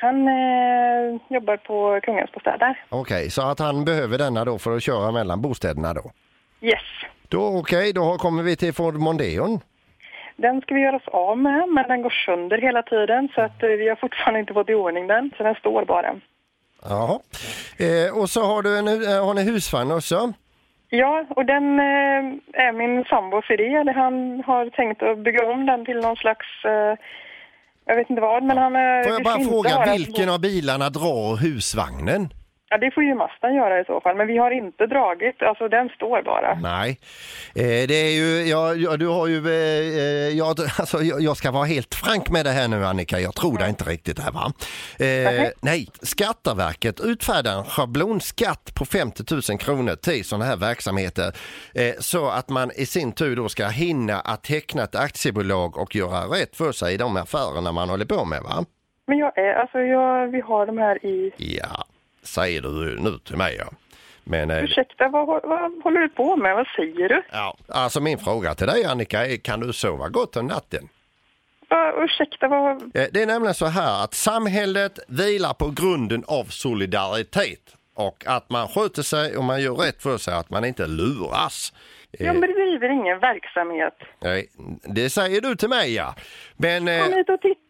[0.00, 2.84] Han eh, jobbar på Kungens bostäder.
[2.88, 6.10] Okej, så att han behöver denna då för att köra mellan bostäderna då?
[6.60, 6.80] Yes.
[7.28, 9.60] Då okej, då har- kommer vi till Ford Mondeon.
[10.36, 13.62] Den ska vi göra oss av med, men den går sönder hela tiden så att
[13.62, 16.14] eh, vi har fortfarande inte fått i ordning den, så den står bara.
[16.82, 17.18] Jaha.
[17.78, 20.32] Eh, och så har du en, eh, har ni husvagn också?
[20.90, 23.92] Ja, och den eh, är min sambos idé.
[23.94, 26.94] Han har tänkt att bygga om den till någon slags, eh,
[27.84, 28.72] jag vet inte vad, men han...
[29.04, 32.28] Får jag bara fråga, vilken av bilarna drar husvagnen?
[32.70, 35.68] Ja, det får ju Mustang göra i så fall, men vi har inte dragit, alltså
[35.68, 36.54] den står bara.
[36.54, 36.98] Nej,
[37.54, 40.48] eh, det är ju, ja, ja, du har ju, eh, eh, jag,
[40.78, 43.68] alltså, jag, jag ska vara helt frank med det här nu Annika, jag tror det
[43.68, 44.52] inte riktigt här va.
[44.98, 51.32] Eh, nej, Skatteverket utfärdar en schablonskatt på 50 000 kronor till sådana här verksamheter
[51.74, 55.96] eh, så att man i sin tur då ska hinna att teckna ett aktiebolag och
[55.96, 58.64] göra rätt för sig i de affärerna man håller på med va.
[59.06, 61.32] Men jag är, alltså jag, vi har de här i...
[61.36, 61.84] Ja,
[62.28, 63.66] säger du nu till mig ja.
[64.24, 66.54] Men, eh, Ursäkta, vad, vad håller du på med?
[66.56, 67.22] Vad säger du?
[67.32, 70.88] Ja, alltså min fråga till dig Annika är, kan du sova gott om natten?
[71.72, 72.82] Uh, ursäkta, vad...
[72.82, 78.50] Eh, Det är nämligen så här att samhället vilar på grunden av solidaritet och att
[78.50, 81.72] man sköter sig och man gör rätt för sig, att man inte luras.
[82.12, 83.94] Eh, Jag bedriver ingen verksamhet.
[84.22, 84.48] nej,
[84.84, 86.14] det säger du till mig ja.
[86.56, 87.60] Men Kom hit och titta.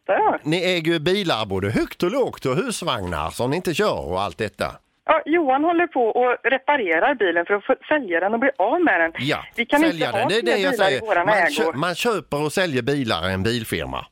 [0.42, 4.20] Ni äger ju bilar både högt och lågt och husvagnar som ni inte kör och
[4.20, 4.64] allt detta.
[5.04, 9.00] Ja, Johan håller på och reparerar bilen för att sälja den och bli av med
[9.00, 9.12] den.
[9.18, 10.14] Ja, vi kan inte den.
[10.14, 11.00] ha Det är det jag bilar i säger.
[11.00, 11.50] våran Man, ägo.
[11.50, 14.06] kö- man köper och säljer bilar i en bilfirma.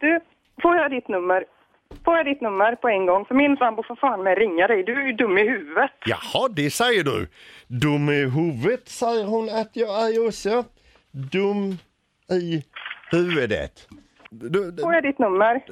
[0.00, 0.20] Du,
[0.62, 1.44] får jag ditt nummer?
[2.04, 3.24] Får jag ditt nummer på en gång?
[3.24, 4.82] För min sambo får fan med ringa dig.
[4.84, 5.90] Du är ju dum i huvudet.
[6.06, 7.28] Jaha, det säger du.
[7.66, 10.64] Dum i huvudet säger hon att jag är också.
[11.10, 11.78] Dum
[12.30, 12.62] i
[13.10, 13.88] huvudet.
[14.40, 15.64] Du, du, Får jag ditt nummer?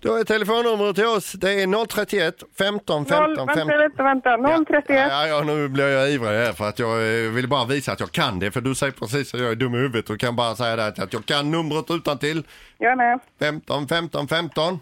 [0.00, 1.32] då är telefonnumret till oss.
[1.32, 3.68] Det är 031 15 15 Noll, 15.
[3.68, 4.72] vänta, vänta, vänta.
[4.72, 5.06] 031.
[5.10, 6.90] Ja, ja, nu blir jag ivrig här för att jag
[7.24, 8.50] eh, vill bara visa att jag kan det.
[8.50, 10.86] För du säger precis att jag är dum i huvudet och kan bara säga det
[10.86, 12.42] att jag kan numret utan till.
[12.78, 13.20] Jag med.
[13.38, 14.78] 15 15 15.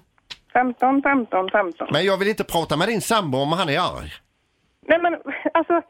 [0.53, 1.89] 15, 15, 15.
[1.93, 4.13] Men jag vill inte prata med din sambo om han är arg.
[4.89, 5.15] Nej men
[5.55, 5.83] alltså,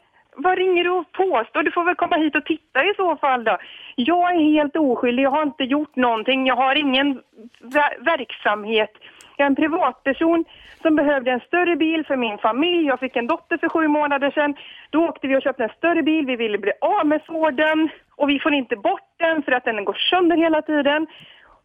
[0.43, 1.63] vad ringer du och påstår?
[1.63, 3.57] Du får väl komma hit och titta i så fall då.
[3.95, 7.21] Jag är helt oskyldig, jag har inte gjort någonting, jag har ingen
[7.61, 8.91] ver- verksamhet.
[9.37, 10.45] Jag är en privatperson
[10.81, 12.87] som behövde en större bil för min familj.
[12.87, 14.55] Jag fick en dotter för sju månader sedan.
[14.89, 16.25] Då åkte vi och köpte en större bil.
[16.25, 19.85] Vi ville bli av med Forden och vi får inte bort den för att den
[19.85, 21.07] går sönder hela tiden.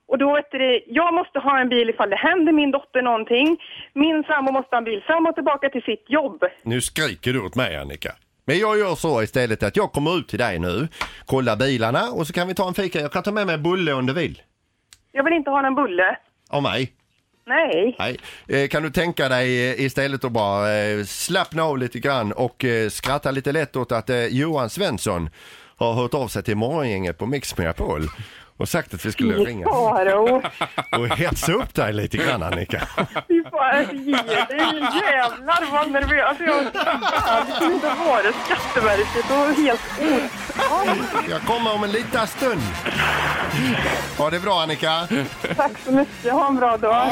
[0.06, 3.56] Och då heter det, jag måste ha en bil ifall det händer min dotter någonting.
[3.92, 6.44] Min sambo måste ha en bil fram och tillbaka till sitt jobb.
[6.62, 8.12] Nu skriker du åt mig Annika.
[8.46, 10.88] Men jag gör så istället att jag kommer ut till dig nu,
[11.26, 13.00] kollar bilarna och så kan vi ta en fika.
[13.00, 14.42] Jag kan ta med mig en bulle om du vill.
[15.12, 16.16] Jag vill inte ha någon bulle.
[16.50, 16.92] Av mig.
[17.46, 17.96] Nej.
[17.98, 18.18] Nej.
[18.48, 22.64] Eh, Kan du tänka dig eh, istället att bara eh, slappna av lite grann och
[22.64, 25.30] eh, skratta lite lätt åt att eh, Johan Svensson
[25.76, 28.02] har hört av sig till morgongänget på Mix Megapol
[28.56, 30.42] och sagt att vi skulle ringa Faro.
[30.98, 32.88] och hetsa upp dig lite grann Annika.
[33.28, 34.80] Fy fan, ge dig.
[34.80, 36.36] Jävlar vad nervös.
[36.40, 36.72] Jag...
[36.72, 40.20] Fan, det kunde inte vara Skatteverket och helt o...
[41.30, 42.60] Jag kommer om en liten stund.
[44.18, 45.08] Ha det bra Annika.
[45.56, 46.32] Tack så mycket.
[46.32, 47.04] Ha en bra dag.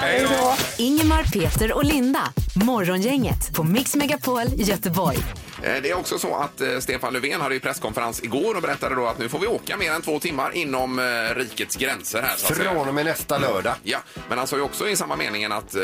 [0.00, 0.54] Hej då!
[0.78, 2.22] Ingemar, Peter och Linda.
[2.54, 5.18] Morgongänget på Mix Megapol Göteborg.
[5.62, 8.94] Eh, Det är också så att eh, Stefan Löfven hade ju presskonferens igår och berättade
[8.94, 12.36] då att nu får vi åka mer än två timmar inom eh, rikets gränser här.
[12.36, 12.72] Så att säga.
[12.72, 13.74] Från och med nästa lördag.
[13.82, 15.82] Ja, men han sa ju också i samma mening att, eh,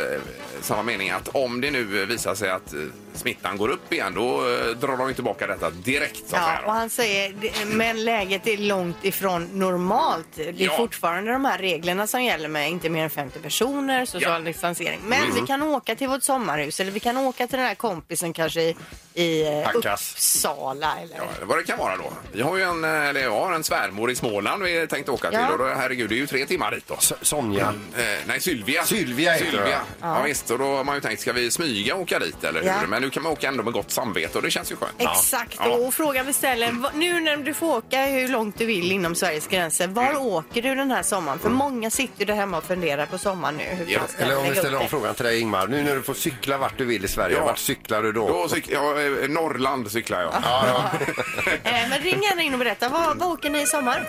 [0.60, 2.80] samma mening att om det nu visar sig att eh,
[3.14, 6.46] smittan går upp igen då eh, drar de ju tillbaka detta direkt så att Ja,
[6.56, 6.66] säga.
[6.66, 10.26] och han säger, det- men läget är långt ifrån normalt.
[10.37, 10.76] Det är Ja.
[10.76, 15.00] fortfarande de här reglerna som gäller med inte mer än 50 personer, social distansering.
[15.04, 15.34] Men Mm.
[15.34, 18.60] vi kan åka till vårt sommarhus eller vi kan åka till den här kompisen kanske
[18.62, 18.76] i,
[19.14, 20.12] i eh, Packas.
[20.14, 20.94] Uppsala.
[21.03, 21.16] Eller...
[21.16, 22.12] Ja, vad det kan vara då.
[22.33, 25.38] Vi har ju en, eller jag har en svärmor i Småland vi tänkte åka till
[25.38, 25.53] Ja.
[25.53, 26.94] och då, herregud det är ju tre timmar dit då.
[26.98, 27.74] S- Sonja.
[27.98, 28.85] Eh, nej, Sylvia.
[28.85, 29.68] Sylvia heter Sylvia.
[30.00, 30.16] Ja.
[30.18, 30.22] ja.
[30.22, 32.68] visst, och då har man ju tänkt, ska vi smyga och åka dit eller hur?
[32.68, 32.74] Ja.
[32.88, 34.92] Men nu kan man åka ändå med gott samvete och det känns ju skönt.
[34.98, 35.68] Exakt, Ja.
[35.77, 39.14] och frågan vi ställer, vad- nu när du får åka hur långt du vill inom
[39.14, 40.22] Sveriges gränser, var Mm.
[40.22, 41.38] åker du den här sommaren?
[41.38, 43.64] För många sitter ju där hemma och funderar på sommaren nu.
[43.64, 45.66] Hur Ja, Eller om vi ställer om frågan till dig Ingmar.
[45.66, 47.44] Nu när du får cykla vart du vill i Sverige, Ja.
[47.44, 48.29] vart cyklar du då?
[48.29, 50.32] Då cyk- ja, eh, Norrland cyklar jag.
[51.64, 54.08] Eh, Men ring gärna in och berätta, vad, vad åker ni i sommar?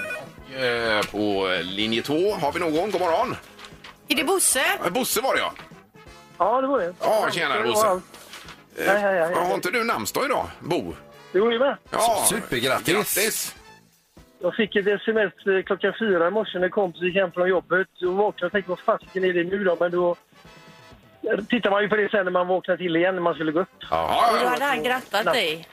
[0.56, 2.92] Eh, På linje 2 har vi någon.
[2.92, 3.36] God morgon.
[4.08, 4.62] Är det Bosse?
[4.86, 5.54] Eh, Bosse var det ja.
[6.38, 6.94] Ja, det var det.
[7.02, 7.88] Ja, tjenare Bosse.
[7.88, 8.00] Eh,
[8.88, 9.34] Hej, hej, hej.
[9.36, 10.94] Har inte du namnsdag idag, Bo?
[11.32, 11.78] Det ju med.
[11.92, 12.94] Ja, Supergrattis.
[12.96, 13.56] grattis.
[14.42, 17.88] Jag fick ett sms eh, klockan fyra i morse när kompis gick hem från jobbet.
[18.08, 19.78] Och vaknade och tänkte, vad fasiken är det nu då?
[19.80, 20.16] Men då
[21.50, 23.60] tittar man ju på det sen när man vaknar till igen när man skulle gå
[23.60, 23.70] upp.
[23.92, 25.68] Ja, Och då ja, hade han grattat dig.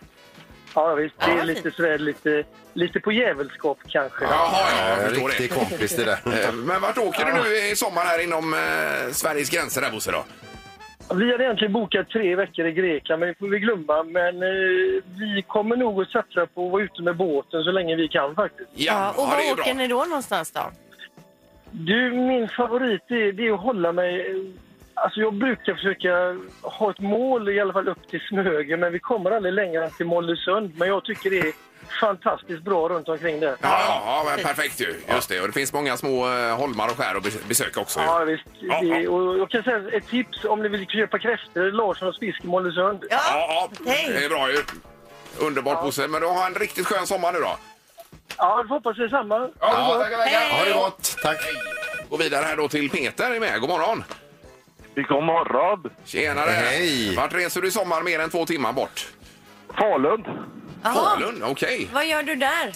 [0.74, 1.14] Ja, visst.
[1.18, 4.24] Det är lite sådär, lite, lite på jävelskap kanske.
[4.24, 5.54] Jaha, ja, jag förstår Riktig det.
[5.54, 6.44] kompis det där.
[6.46, 10.12] Eh, Men vart åker du nu i sommar här inom eh, Sveriges gränser där Bosse
[10.12, 10.24] då?
[11.14, 14.02] Vi hade egentligen bokat tre veckor i Grekland, men det får vi glömma.
[14.02, 17.96] Men eh, vi kommer nog att satsa på att vara ute med båten så länge
[17.96, 18.70] vi kan faktiskt.
[18.74, 20.70] Ja, och var åker ni då någonstans då?
[21.70, 24.34] Du, min favorit är, det är att hålla mig...
[24.94, 28.98] Alltså jag brukar försöka ha ett mål i alla fall upp till Smögen, men vi
[28.98, 30.72] kommer aldrig längre än till Mollösund.
[30.76, 31.52] Men jag tycker det är
[32.00, 33.48] fantastiskt bra runt omkring där.
[33.48, 34.94] Ja, ja, ja men perfekt ju.
[35.14, 35.40] Just det.
[35.40, 38.00] Och det finns många små eh, holmar och skär att bes- besöka också.
[38.00, 38.06] ju.
[38.06, 38.44] Ja, visst.
[38.60, 39.10] Ja, Det, ja.
[39.10, 43.04] och jag kan säga ett tips om ni vill köpa kräftor, Larssons fisk i Mollösund.
[43.10, 44.58] Ja, ja, det är bra ju.
[45.38, 46.08] Underbart Bosse.
[46.08, 47.56] Men du har en riktigt skön sommar nu då.
[48.38, 49.48] Ja, jag hoppas detsamma.
[49.60, 50.58] Ja, tackar, tackar.
[50.58, 51.16] Ha det gott.
[51.22, 51.36] Tack.
[52.08, 53.60] Och vidare här då till Peter är med.
[53.60, 54.04] God morgon.
[54.94, 55.90] God morgon.
[56.04, 56.50] Tjenare.
[56.50, 57.16] Hej.
[57.16, 59.06] Vart reser du i sommar mer än två timmar bort?
[59.78, 60.24] Falun.
[60.82, 61.88] Jaha, Falun, okej.
[61.92, 62.72] vad gör du där?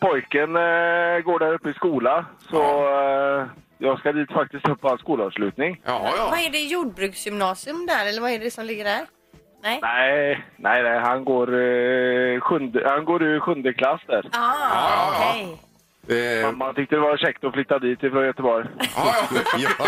[0.00, 3.46] Pojken eh, går där uppe i skola, så eh,
[3.78, 5.80] jag ska dit faktiskt upp på hans skolavslutning.
[5.84, 6.28] Ja, ja.
[6.30, 9.06] Vad är det, jordbruksgymnasium där eller vad är det som ligger där?
[9.62, 9.78] Nej?
[9.82, 14.26] Nej, nej, nej han går, eh, sjunde, han går ur sjunde klass där.
[14.32, 15.30] Ah, ja, ja.
[15.32, 15.60] okej.
[16.10, 18.66] Eh, Mamma tyckte det var käckt att flytta dit ifrån Göteborg.
[18.96, 19.40] ja, ja.
[19.58, 19.86] ja.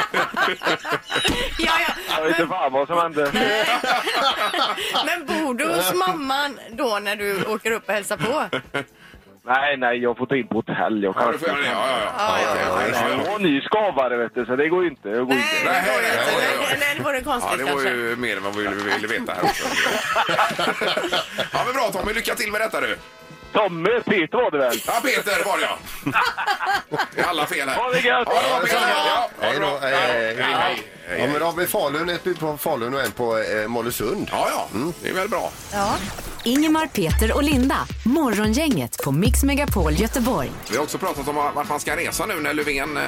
[1.59, 1.95] Ja, ja.
[2.17, 3.31] Jag vet inte fan vad som hände.
[5.07, 8.59] Men bor du hos mamman då när du åker upp och hälsar på?
[9.45, 11.03] Nej, nej, jag får ta in på hotell.
[11.03, 11.35] Jag Ja, kan.
[11.47, 12.13] Ja, ja, ja.
[12.19, 12.83] Ja, ja, ja.
[12.93, 13.25] Ja, ja.
[13.33, 15.09] Jag ny skavare, vet du, så det går ju inte.
[15.09, 15.65] Det går Nej, inte.
[15.65, 16.27] det Nej, nej, inte.
[16.27, 16.77] nej, nej, nej.
[16.81, 17.89] Nej, det vore Ja, konstigt det var kanske.
[17.91, 19.67] ju mer än vad vi ville, vi ville veta här också.
[21.53, 22.97] Ja, men bra Tommy, lycka till med detta du.
[23.53, 24.83] Tommy, Peter var det väl?
[24.87, 25.79] Ja, Peter var det ja.
[27.15, 27.77] Det är alla fel här.
[27.77, 28.29] Ha det gött!
[28.31, 28.77] Ja, det var Peter.
[29.07, 29.61] Ja, ha det Hej då.
[29.61, 29.79] bra.
[29.83, 31.21] Hej, hej, Ja, hej, hej.
[31.21, 34.29] Ja, men då har vi Falun, ett bud på Falun och en på eh, Mollösund.
[34.33, 34.69] Ja, ja,
[35.03, 35.51] det är väl bra.
[35.73, 35.95] Ja.
[36.45, 37.77] Ingemar, Peter och Linda.
[38.05, 40.51] Morgongänget på Mix Megapol Göteborg.
[40.71, 43.03] Vi har också pratat om vart man ska resa nu när Löfven eh,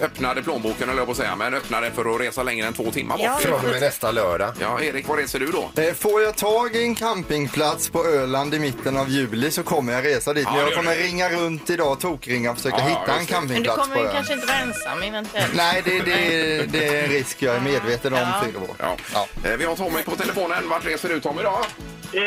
[0.00, 2.90] öppnade plånboken, eller jag på att säga, men öppnade för att resa längre än två
[2.90, 3.24] timmar bort.
[3.26, 4.52] Ja, Från och med nästa lördag.
[4.60, 5.82] Ja, Erik, var reser du då?
[5.82, 9.92] Eh, Får jag tag i en campingplats på Öland i mitten av juli så kommer
[9.92, 10.44] jag resa dit.
[10.44, 11.02] Ja, Men det jag gör kommer du.
[11.02, 13.40] ringa runt idag och tokringa och försöka Ja, hitta en just det.
[13.40, 15.54] Men du campingplats kommer ju kanske inte vara ensam eventuellt.
[15.54, 18.42] Nej, det, det, det är en risk jag är medveten om, Ja.
[18.44, 18.66] Fyrebo.
[18.78, 18.96] Ja.
[19.14, 19.26] Ja.
[19.50, 20.68] Eh, Vi har Tommy på telefonen.
[20.68, 21.64] Vart reser du Tommy idag?
[22.14, 22.20] Eh,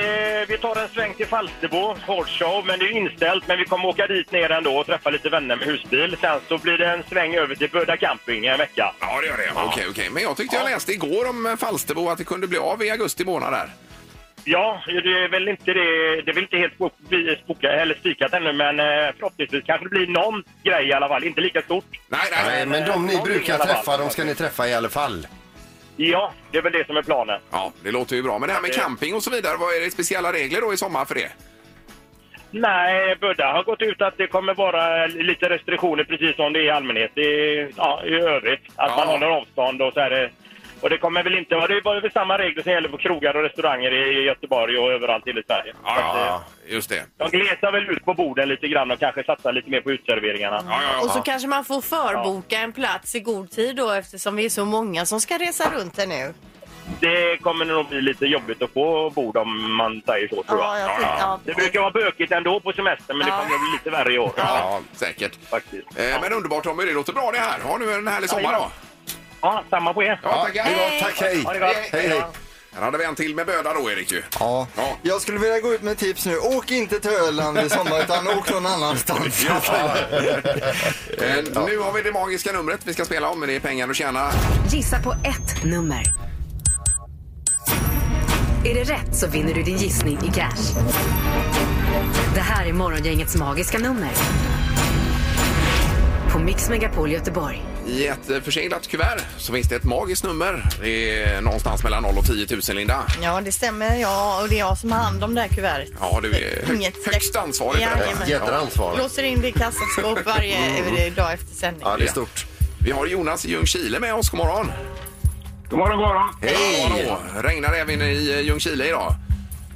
[0.47, 3.47] vi tar en sväng till Falsterbo, Hordshow, men det är ju inställt.
[3.47, 6.17] Men vi kommer åka dit ner ändå och träffa lite vänner med husbil.
[6.21, 8.93] Sen så blir det en sväng över till Böda camping en vecka.
[8.99, 9.51] Ja, det gör det.
[9.55, 10.09] Okej, okej.
[10.09, 12.89] Men jag tyckte jag läste igår om eh, Falsterbo att det kunde bli av i
[12.91, 13.69] augusti månad där.
[14.47, 16.21] Ja, det är väl inte det.
[16.21, 18.85] Det är väl inte helt spok- spoka, eller spikat ännu, men eh,
[19.19, 21.23] förhoppningsvis kanske det blir någon grej i alla fall.
[21.23, 21.85] Inte lika stort.
[22.07, 25.27] Nej, nej, Nej, men de ni brukar träffa, de ska ni träffa i alla fall.
[25.97, 27.39] Ja, det är väl det som är planen.
[27.51, 28.39] Ja, det låter ju bra.
[28.39, 30.77] Men det här med camping och så vidare, vad är det speciella regler då i
[30.77, 31.31] sommar för det?
[32.51, 36.63] Nej, Böda har gått ut att det kommer vara lite restriktioner precis som det är
[36.63, 37.11] i allmänhet.
[37.13, 38.61] Det är, ja, i övrigt.
[38.75, 38.95] Att Ja.
[38.97, 40.29] man håller avstånd och så är det.
[40.81, 41.67] Och det kommer väl inte vara...
[41.67, 45.27] Det var väl samma regler som gäller på krogar och restauranger i Göteborg och överallt
[45.27, 45.73] i Sverige.
[45.83, 46.39] Så att, eh,
[46.73, 47.03] just det.
[47.17, 50.61] De glesar väl ut på borden lite grann och kanske satsar lite mer på utserveringarna.
[50.69, 54.35] Ja, ja, Och så kanske man får förboka en plats i god tid då eftersom
[54.35, 56.33] vi är så många som ska resa runt här nu.
[56.99, 60.79] det kommer nog bli lite jobbigt att få bord om man säger så tror Ja,
[60.79, 60.89] jag.
[60.89, 61.39] jag tänkte- ja.
[61.45, 63.33] Det brukar vara bökigt ändå på semestern men Ja.
[63.35, 64.31] det kommer bli lite värre i år.
[64.37, 65.31] Ja, säkert.
[65.49, 65.99] Faktiskt.
[65.99, 67.59] Eh, Men underbart Tommy, det låter bra det här.
[67.59, 68.71] Ha nu en härlig sommar då.
[69.45, 70.19] Ja, samma på er.
[70.23, 70.63] Ja, tackar.
[70.63, 71.43] Hej tack, hej.
[71.43, 71.75] Ha det gott.
[71.91, 72.21] Hej, hej.
[72.75, 74.23] Här hade vi en till med böda då, Erik ju.
[74.39, 74.67] Ja.
[74.75, 74.97] Ja.
[75.01, 76.37] Jag skulle vilja gå ut med tips nu.
[76.37, 79.45] Åk inte till Öland i sommar utan åk någon annanstans.
[81.17, 83.89] Eh, Nu har vi det magiska numret vi ska spela om, men det är pengar
[83.89, 84.31] att tjäna.
[84.69, 86.03] Gissa på ett nummer.
[88.65, 90.81] Är det rätt så vinner du din gissning i cash.
[92.35, 94.09] Det här är Morgongängets magiska nummer.
[96.35, 97.63] På Mix Megapol Göteborg.
[97.87, 100.65] I ett eh, förseglat kuvert så finns det ett magiskt nummer.
[100.81, 103.03] Det är någonstans mellan 0 och 10 000, Linda.
[103.21, 103.95] Ja, det stämmer.
[103.95, 105.89] Ja, och det är jag som har hand om det här kuvertet.
[105.99, 108.31] Ja, du är Inget högst ansvarig för det.
[108.31, 108.97] Jädra ansvar.
[108.97, 110.57] Låser in det i kassaskåp varje
[111.07, 111.83] eh, dag efter sändning.
[111.85, 112.45] Ja, det är stort.
[112.79, 114.29] Vi har Jonas i Ljungskile med oss.
[114.29, 114.71] God morgon!
[115.69, 116.35] God morgon, god morgon.
[116.41, 117.17] Hej!
[117.43, 119.15] Regnar det även i eh, Ljungskile idag?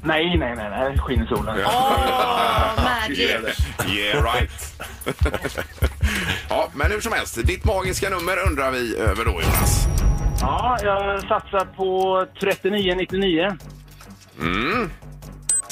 [0.04, 0.98] Nej, nej, nej, nej.
[0.98, 1.58] skiner solen.
[1.66, 3.20] Åh, magic!
[3.88, 4.74] Yeah, right.
[6.50, 7.48] ja, men hur som helst.
[7.48, 9.88] Ditt magiska nummer undrar vi över då, Jonas.
[10.42, 13.58] Ja, jag satsar på 39,99.
[14.42, 14.90] Mm.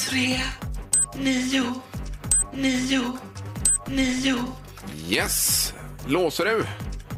[0.09, 0.37] Tre,
[1.15, 1.63] nio,
[2.53, 3.01] nio,
[3.87, 4.35] nio.
[5.09, 5.73] Yes.
[6.07, 6.63] Låser du?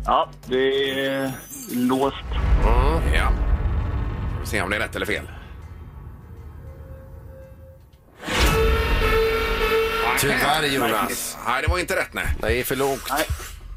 [0.05, 1.31] Ja, det är
[1.73, 2.15] låst.
[3.13, 3.31] Ja.
[4.31, 5.27] Vi får se om det är rätt eller fel.
[10.21, 11.37] Tyvärr Jonas.
[11.47, 12.25] Nej, det var inte rätt nej.
[12.41, 13.07] Nej, för lågt.
[13.11, 13.25] Nej.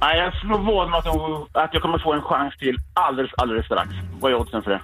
[0.01, 3.67] Nej, jag slår vad med att, att jag kommer få en chans till alldeles, alldeles
[3.67, 3.89] strax.
[4.21, 4.81] Vad är oddsen för det?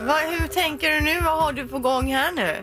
[0.00, 1.20] Va, hur tänker du nu?
[1.20, 2.56] Vad har du på gång här nu?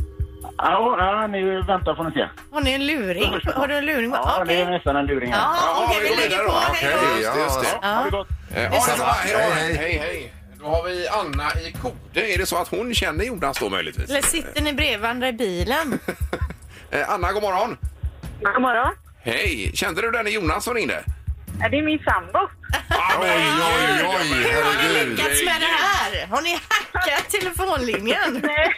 [0.58, 2.28] Ja, ja ni väntar får ni se.
[2.52, 3.34] Har ni en luring?
[3.56, 4.12] Har du en luring?
[4.12, 4.62] Ja, det Okej.
[4.62, 5.40] är nästan en luring här.
[5.40, 6.52] Ja, okej, vi lägger på.
[6.52, 7.24] Hej Okej, då.
[7.24, 7.44] ja.
[7.44, 7.88] Just det.
[7.88, 8.28] Ha det gott.
[8.56, 9.04] Eh, Ja, detsamma.
[9.12, 9.40] Hej då.
[9.40, 9.76] Hej, hej.
[9.78, 10.34] Hej, hej.
[10.60, 12.34] Då har vi Anna i Kode.
[12.34, 14.10] Är det så att hon känner Jonas då möjligtvis?
[14.10, 16.00] Eller sitter ni bredvid varandra i bilen?
[16.92, 17.78] Eh, Anna, god morgon.
[18.42, 18.94] God morgon.
[19.24, 19.72] Hej!
[19.74, 21.04] Kände du den Jonas som ringde?
[21.60, 22.40] Ja, Det är min sambo.
[22.70, 23.30] Men, Oj,
[24.04, 25.10] oj, Hur har ni herregud.
[25.10, 26.28] lyckats med det här?
[26.28, 28.34] Har ni hackat telefonlinjen?
[28.44, 28.74] Nej,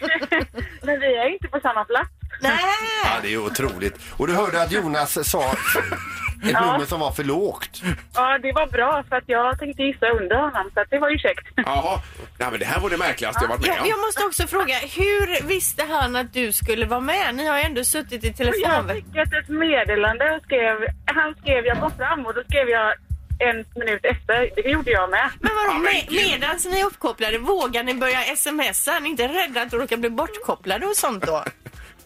[0.82, 2.10] men vi är inte på samma plats.
[2.42, 3.20] Ja, Nej.
[3.22, 3.96] det är otroligt.
[4.18, 7.82] Och du hörde att Jonas sa ett nummer som var för lågt.
[8.16, 11.10] Ja, det var bra för att jag tänkte gissa under honom så att det var
[11.10, 11.48] ju käckt.
[11.56, 12.02] Jaha.
[12.38, 13.88] Nej, men det här var det märkligaste jag varit med Jag, om.
[13.90, 17.36] jag måste också fråga, hur visste han att du skulle vara med?
[17.36, 18.90] Ni har ju ändå suttit i Jag telefon.
[18.96, 20.76] fick ett meddelande och skrev,
[21.06, 22.94] han skrev jag kom fram och då skrev jag
[23.40, 24.50] en minut efter.
[24.64, 25.30] Det gjorde jag med.
[25.40, 26.22] Men Ja, vadå, men med, gud.
[26.32, 28.92] medan ni är uppkopplade, vågar ni börja smsa?
[28.96, 31.44] Är ni inte rädda att råka bli bortkopplade och sånt då?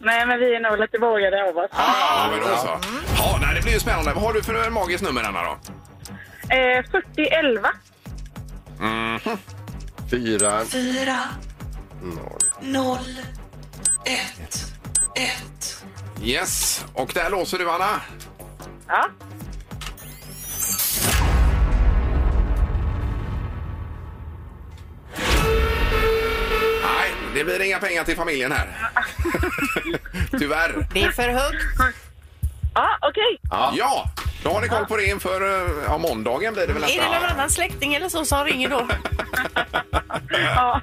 [0.04, 1.70] Nej, men vi är nog lite vågade av oss.
[1.72, 2.80] Ja, men då så.
[3.18, 4.13] Ja, nej, det blir ju spännande.
[4.13, 5.44] Vad har du för magiskt nummer, Anna?
[5.44, 5.58] Då?
[6.56, 7.70] Eh, 4011.
[10.10, 11.18] Fyra, Fyra,
[12.02, 12.39] noll.
[12.62, 13.18] noll,
[14.06, 14.74] ett,
[15.16, 15.86] ett.
[16.24, 16.86] Yes.
[16.94, 18.02] Och där låser du, Anna.
[18.88, 19.06] Ja.
[27.34, 28.67] Det blir inga pengar till familjen här.
[30.39, 30.88] Tyvärr.
[30.93, 31.63] Det är för högt.
[32.74, 33.39] Ja, okej.
[33.78, 34.06] Ja,
[34.43, 37.06] då har ni koll på det inför eh, ja, måndagen blir det väl Är det
[37.19, 38.88] någon annan släkting eller så som ringer då?
[40.56, 40.82] Ja,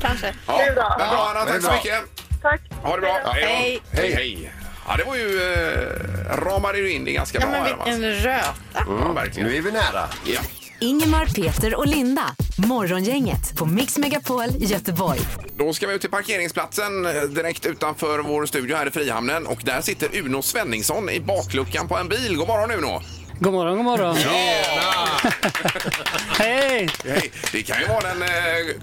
[0.00, 0.34] Kanske.
[0.46, 0.96] Ja, Det är bra.
[0.98, 1.76] men bra Anna, det är tack så bra.
[1.76, 2.04] mycket.
[2.42, 2.60] tack.
[2.82, 3.32] Ha det bra.
[3.34, 3.80] Hej.
[3.92, 4.52] Hej, hej.
[4.88, 5.52] Ja, det var ju...
[5.52, 7.74] Eh, ramade ju in det ganska Ja bra men här.
[7.76, 7.84] va?
[7.84, 8.54] vilken röta.
[8.74, 9.48] Ja, verkligen.
[9.48, 10.08] Nu är vi nära.
[10.24, 10.40] Ja.
[10.80, 12.22] Ingemar, Peter och Linda.
[12.68, 15.20] Morgongänget på Mix Megapol Göteborg.
[15.58, 19.62] Då ska vi ut till parkeringsplatsen eh, direkt utanför vår studio här i Frihamnen och
[19.64, 22.36] där sitter Uno Svenningsson i bakluckan på en bil.
[22.36, 23.00] God morgon Uno!
[23.38, 24.16] God morgon, god morgon.
[26.38, 26.88] Hej!
[27.04, 27.32] Hej.
[27.52, 28.28] Det kan ju vara den eh,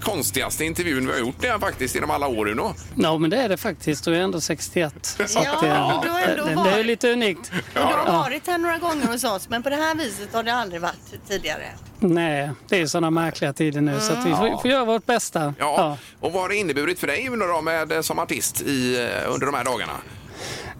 [0.00, 2.74] konstigaste intervjun vi har gjort där faktiskt genom alla år Uno.
[2.94, 4.04] Ja, men det är det faktiskt.
[4.04, 4.94] Du är ändå 61.
[5.26, 7.52] Så Ja, att, du har ändå det, det varit- är lite unikt.
[7.74, 10.54] Du har varit här några gånger hos oss men på det här viset har det
[10.54, 11.66] aldrig varit tidigare.
[11.98, 15.54] Nej, det är sådana märkliga tider nu så att vi får, får göra vårt bästa.
[15.58, 15.98] Ja.
[16.20, 19.32] Och vad har det inneburit för dig Uno då med, eh, som artist i, eh,
[19.32, 19.92] under de här dagarna?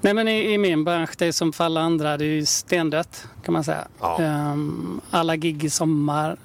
[0.05, 2.47] Nej, men i, i min bransch, det är som för alla andra, det är ju
[2.47, 3.89] stendött kan man säga.
[4.01, 4.19] Ja.
[4.23, 6.37] Ehm, alla gig i sommar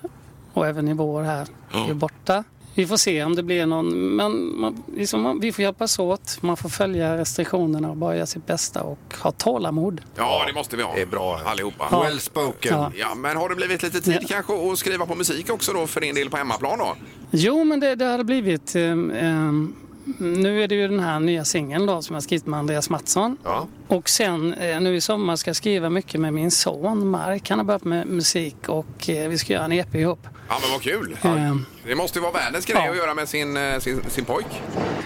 [0.54, 2.44] och även i vår här är ju borta.
[2.76, 6.38] Vi får se om det blir någon, men man, liksom, man- vi får hjälpas åt.
[6.42, 10.02] Man får följa restriktionerna och bara göra sitt bästa och ha tålamod.
[10.16, 10.96] Ja, det måste vi ha.
[10.96, 11.40] Det är bra.
[11.46, 11.88] Allihopa.
[11.92, 12.04] Ja.
[12.04, 12.74] Well spoken.
[12.78, 12.92] Ja.
[12.96, 14.28] Ja, men har det blivit lite tid Ja.
[14.28, 16.96] kanske att skriva på musik också då för din del på hemmaplan då?
[17.32, 18.76] Jo, men det, det har det blivit.
[18.76, 19.76] ehm, ehm,
[20.20, 23.38] nu är det ju den här nya singeln då som jag skrivit med Andreas Mattsson.
[23.44, 23.68] Ja.
[23.88, 27.50] Och sen eh, nu i sommar ska jag skriva mycket med min son Mark.
[27.50, 30.20] Han har börjat med musik och eh, vi ska göra en EP ihop.
[30.50, 31.18] Ja, men vad kul.
[31.24, 31.56] Eh,
[31.88, 32.92] Det måste ju vara världens grej Ja.
[32.92, 34.62] att göra med sin, sin, sin pojk.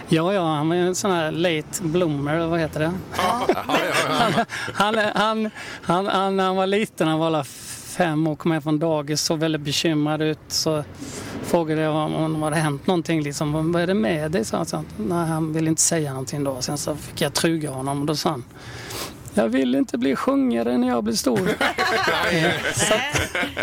[0.08, 2.94] Ja, ja, han var en sån här late bloomer, vad heter det?
[4.74, 5.50] Han, han, han,
[5.84, 7.44] han, han, han var liten, han var alla
[7.94, 10.40] fem och kom hem från dagis, såg väldigt bekymrad ut.
[10.48, 10.84] Så
[11.44, 13.22] frågade jag om, om det hade hänt någonting.
[13.22, 14.46] Liksom, vad är det med dig?
[14.46, 14.66] Så han.
[14.66, 16.62] Så, nej, han ville inte säga någonting då.
[16.62, 18.44] Sen så fick jag truga honom och då sa han
[19.34, 21.38] jag vill inte bli sjungare när jag blir stor.
[22.74, 23.02] Så att-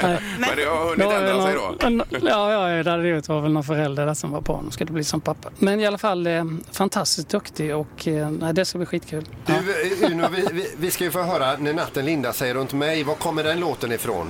[0.03, 0.19] nej.
[0.39, 1.89] Men det har hunnit ändra sig då.
[1.89, 4.71] någon- Ja, ja, det hade det var väl någon förälder där som var på honom.
[4.71, 5.49] Ska du bli som pappa?
[5.59, 9.25] Men i alla fall eh, fantastiskt duktig och eh, nej, det ska bli skitkul.
[9.47, 12.73] Du, eh, Uno, vi, vi, vi ska ju få höra När natten lindar sig runt
[12.73, 13.03] mig.
[13.05, 14.27] Var kommer den låten ifrån?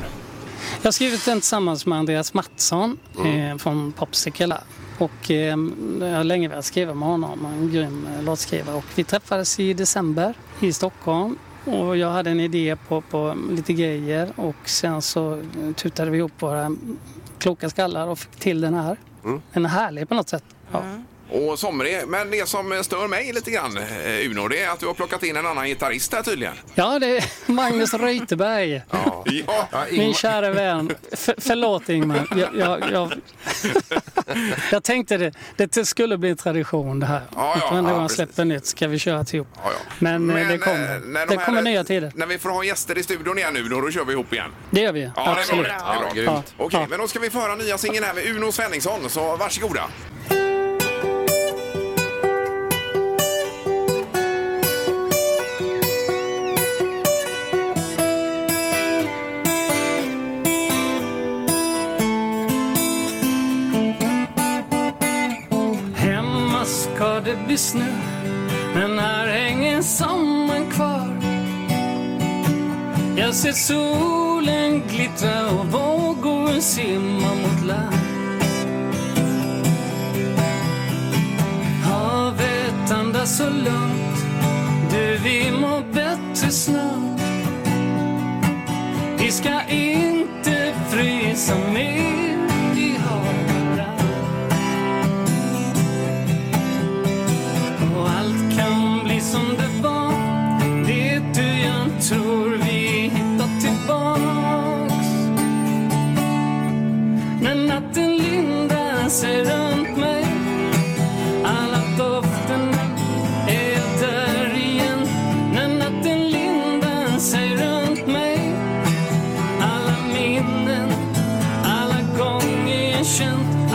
[0.76, 4.56] Jag har skrivit den tillsammans med Andreas Mattsson eh, från Popsicle.
[4.98, 5.56] Och eh,
[6.00, 8.76] jag har länge velat skriva med honom, en grym eh, låtskrivare.
[8.76, 11.38] Och vi träffades i december i Stockholm.
[11.64, 16.18] Och jag hade en idé på, på lite grejer och sen så eh, tutade vi
[16.18, 16.76] ihop våra
[17.38, 18.96] kloka skallar och fick till den här.
[19.52, 20.44] Den är härlig på något sätt.
[20.72, 20.82] Ja.
[21.32, 21.98] Och somrig.
[22.08, 25.22] Men det som stör mig lite grann, eh, Uno, det är att du har plockat
[25.22, 26.54] in en annan gitarrist här tydligen.
[26.74, 28.82] Ja, det är Magnus Reuterberg.
[28.90, 29.24] Ja.
[29.90, 30.92] Min kära vän.
[31.12, 32.26] För, förlåt Ingmar.
[32.36, 33.12] Jag, jag, jag,
[34.72, 37.22] jag tänkte det, det skulle bli en tradition det här.
[37.36, 39.48] Ja, ja, Varenda ja, gång jag släpper nytt ska vi köra till ihop.
[39.98, 42.12] Men, eh, Men, det eh, kommer, när de det här- kommer nya tider.
[42.14, 44.50] När vi får ha gäster i studion igen nu, då, då kör vi ihop igen.
[44.70, 45.00] Det gör vi.
[45.02, 45.66] Ja, det är bra Absolut.
[46.14, 46.20] det.
[46.20, 46.42] är bra.
[46.56, 49.84] Okej, men då ska vi få höra nya singeln här med Uno Svenningsson, så varsågoda.
[67.50, 67.92] Bebis nu
[68.74, 71.16] men här hänger sommaren kvar.
[73.16, 77.99] Jag ser solen glittra och vågor simma mot land.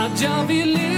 [0.06, 0.95] Känt att jag vill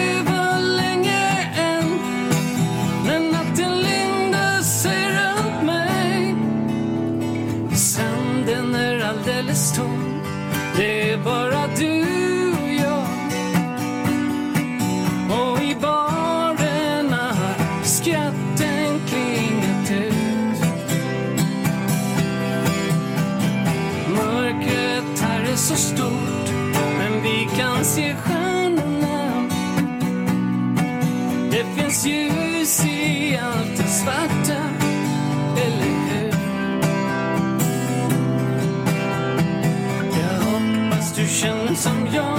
[31.98, 34.62] finns ljus i allt det svarta,
[35.56, 36.32] eller hur?
[40.18, 42.37] Jag hoppas du känner som jag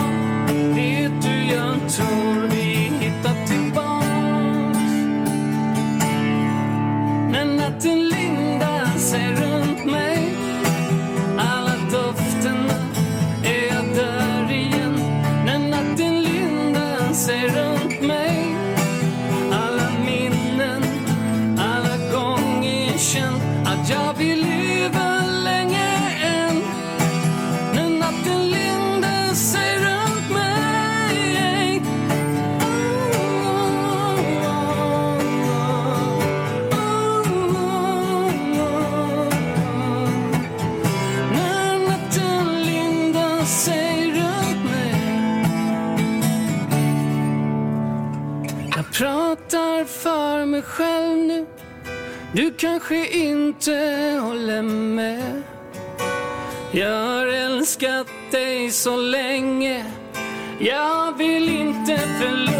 [52.50, 53.72] Du kanske inte
[54.22, 55.44] håller med.
[56.72, 59.86] Jag har älskat dig så länge.
[60.60, 62.59] Jag vill inte förlora.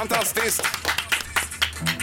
[0.00, 0.62] Fantastiskt.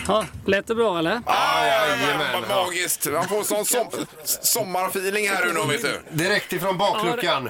[0.08, 1.22] Ja, lät det bra eller?
[1.26, 3.06] Ah, jajamän, vad magiskt.
[3.12, 3.88] Man får sån som,
[4.24, 6.02] sommarfeeling här nu, vet du.
[6.12, 7.50] Direkt ifrån bakluckan.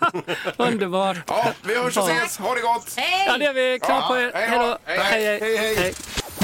[0.56, 1.22] Underbar.
[1.26, 2.38] Ja, vi hörs och ses.
[2.38, 2.96] Ha det gott.
[3.26, 3.78] Ja, det är vi.
[3.82, 4.30] Kram på er.
[4.34, 4.78] Hej Hej då.
[4.84, 5.56] Hej, hej.
[5.56, 5.76] hej.
[5.76, 5.94] hej.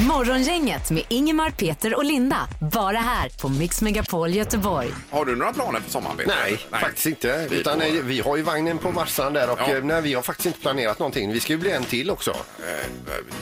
[0.06, 2.36] Morgongänget med Ingemar, Peter och Linda.
[2.72, 4.88] Bara här på Mix Megapol Göteborg.
[5.10, 6.34] Har du några planer för sommaren, Peter?
[6.44, 7.46] Nej, faktiskt inte.
[7.50, 9.74] Vi Utan, eh, vi har ju vagnen på Marstrand där och Ja.
[9.76, 11.32] eh, nej, vi har faktiskt inte planerat någonting.
[11.32, 12.36] Vi ska ju bli en till också.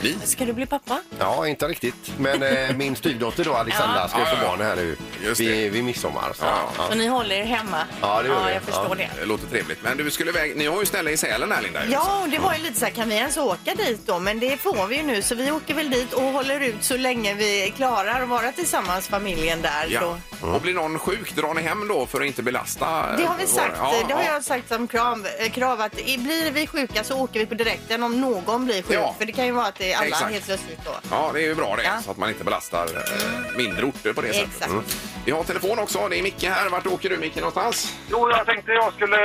[0.01, 0.15] Vi?
[0.23, 1.01] Ska du bli pappa?
[1.19, 2.11] Ja, inte riktigt.
[2.17, 4.07] Men eh, min styvdotter då, Alexandra, Ja.
[4.07, 4.49] ska ju Ja, få ja, ja.
[4.57, 4.95] barn här nu
[5.25, 6.33] Just vid, vid midsommar.
[6.35, 6.87] Så, ja.
[6.89, 7.77] Så ni håller er hemma?
[8.01, 8.53] Ja, det gör ja, vi.
[8.53, 8.95] jag förstår Ja.
[8.95, 9.09] det.
[9.19, 9.83] Det låter trevligt.
[9.83, 11.79] Men du skulle iväg, ni har ju ställe i Sälen här, Linda.
[11.91, 14.19] Ja, och det var ju lite så här, kan vi ens åka dit då?
[14.19, 16.97] Men det får vi ju nu, så vi åker väl dit och håller ut så
[16.97, 19.87] länge vi klarar att vara tillsammans, familjen där.
[19.89, 19.99] Ja.
[20.41, 20.47] Då.
[20.47, 22.85] Och blir någon sjuk, drar ni hem då för att inte belasta?
[23.17, 24.31] Det har vi eh, sagt, våra- Ja, det har ja.
[24.33, 28.03] jag sagt som krav, eh, krav att blir vi sjuka så åker vi på direkten
[28.03, 28.95] om någon blir sjuk.
[28.97, 29.15] Ja.
[29.19, 30.31] För det kan ju vara att det är alla Exakt.
[30.31, 30.91] helt plötsligt då.
[31.11, 32.01] Ja, det är ju bra det, Ja.
[32.05, 34.49] så att man inte belastar eh, mindre orter på det sättet.
[34.61, 34.97] Exakt.
[35.25, 36.07] Vi har telefon också.
[36.09, 36.69] Det är Micke här.
[36.69, 37.93] Vart åker du, Micke, någonstans?
[38.11, 39.17] Jo, jag tänkte jag skulle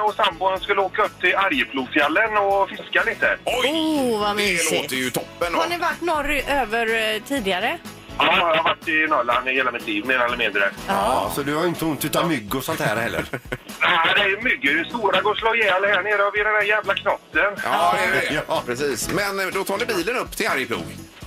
[0.00, 3.38] och sambon skulle åka upp till Arjeplogfjällen och fiska lite.
[3.44, 3.70] Oj!
[3.70, 4.82] Oh, vad det mysigt.
[4.82, 5.54] låter ju toppen.
[5.54, 6.00] Har ni varit
[6.70, 7.78] norröver eh, tidigare?
[8.18, 10.70] Ja, jag har varit i Norrland i hela mitt liv, mer eller mindre.
[10.88, 13.24] Ja, så du har inte ont utav mygg och sånt här heller?
[13.80, 14.84] Nej, det är myggor.
[14.84, 17.62] Stora går att slå ihjäl här nere vid den där jävla knotten.
[17.64, 18.42] Ja, det är det.
[18.48, 18.62] Ja.
[18.66, 19.10] Precis.
[19.12, 20.84] Men eh, då tar ni bilen upp till Arjeplog?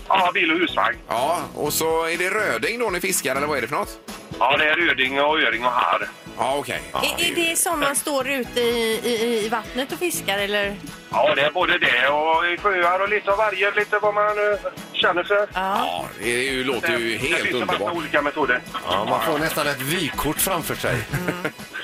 [0.07, 0.97] Ja, bil och husvagn.
[1.07, 3.99] Ja, och så är det röding då ni fiskar, eller vad är det för något?
[4.39, 6.09] Ja, det är röding och öring och harr.
[6.39, 6.81] Ja, okej.
[6.93, 10.75] Ja, är, är det som man står ute i, i, i vattnet och fiskar eller?
[11.11, 14.37] Ja, det är både det och i sjöar och lite av varje, lite vad man
[14.39, 14.55] uh,
[14.93, 15.47] känner för.
[15.53, 17.97] Ja, det är ju, låter ju det helt finns en massa underbart.
[17.97, 18.61] olika metoder.
[18.89, 20.97] Ja, man får nästan ett vykort framför sig.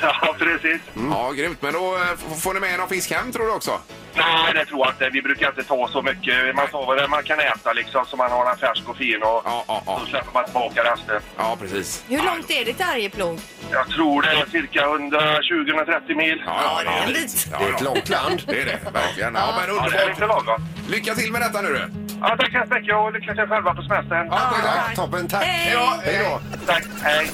[0.01, 0.81] Ja, precis.
[1.11, 1.61] Ja, grymt.
[1.61, 3.79] Men då eh, f- får ni med någon fisk hem, tror du också?
[4.17, 5.09] Nej, det tror jag inte.
[5.09, 6.55] Vi brukar inte ta så mycket.
[6.55, 9.41] Man tar väl man kan äta liksom, så man har den färsk och fin och
[9.45, 9.99] Ja, ja, ja.
[9.99, 11.21] så släpper man tillbaka resten.
[11.37, 12.03] Ja, precis.
[12.09, 13.39] Hur långt är det till Arjeplog?
[13.71, 16.43] Jag tror det är cirka 120-130 mil.
[16.45, 17.47] Ja, ja, det är en bit.
[17.59, 18.43] Det är ett långt land.
[18.47, 19.35] Det är det, verkligen.
[19.35, 20.09] Ja, men Ja, det är underbart.
[20.09, 20.65] lite lagom.
[20.89, 21.87] Lycka till med detta nu du.
[22.21, 24.27] Ja, tack så mycket och lycka till själva på semestern.
[24.31, 24.95] Ja, tack, tack.
[24.95, 25.43] Toppen, tack.
[25.43, 25.73] Hej.
[25.73, 26.65] Ja, Hej då.
[26.65, 27.27] Tack, hej.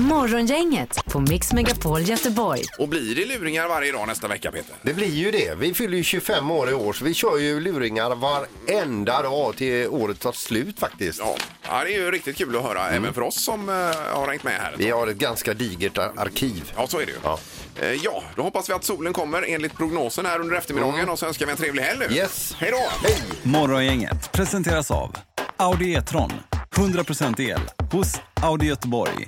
[0.00, 2.62] Morgongänget på Mix Megapol Göteborg.
[2.78, 4.74] Och blir det luringar varje dag nästa vecka, Peter?
[4.82, 5.54] Det blir ju det.
[5.58, 9.88] Vi fyller ju 25 år i år så vi kör ju luringar varenda dag till
[9.88, 11.18] året tar slut faktiskt.
[11.18, 11.36] Ja,
[11.68, 13.74] ja det är ju riktigt kul att höra, även för oss som eh,
[14.14, 14.74] har hängt med här.
[14.78, 16.72] Vi har ett ganska digert ar- arkiv.
[16.76, 17.18] Ja, så är det ju.
[17.24, 17.38] Ja.
[17.80, 21.26] Eh, Ja, då hoppas vi att solen kommer enligt prognosen här under eftermiddagen och så
[21.26, 22.14] önskar vi en trevlig helg nu.
[22.16, 22.56] Yes.
[22.58, 23.08] Hej då!
[23.08, 23.22] Hej!
[23.42, 25.16] Morgongänget presenteras av
[25.56, 26.32] Audi E-tron.
[26.76, 27.60] 100% el
[27.92, 29.26] hos Audi Göteborg.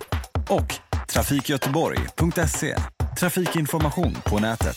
[0.53, 0.74] Och
[1.12, 2.76] trafikgöteborg.se.
[3.18, 4.76] Trafikinformation på nätet.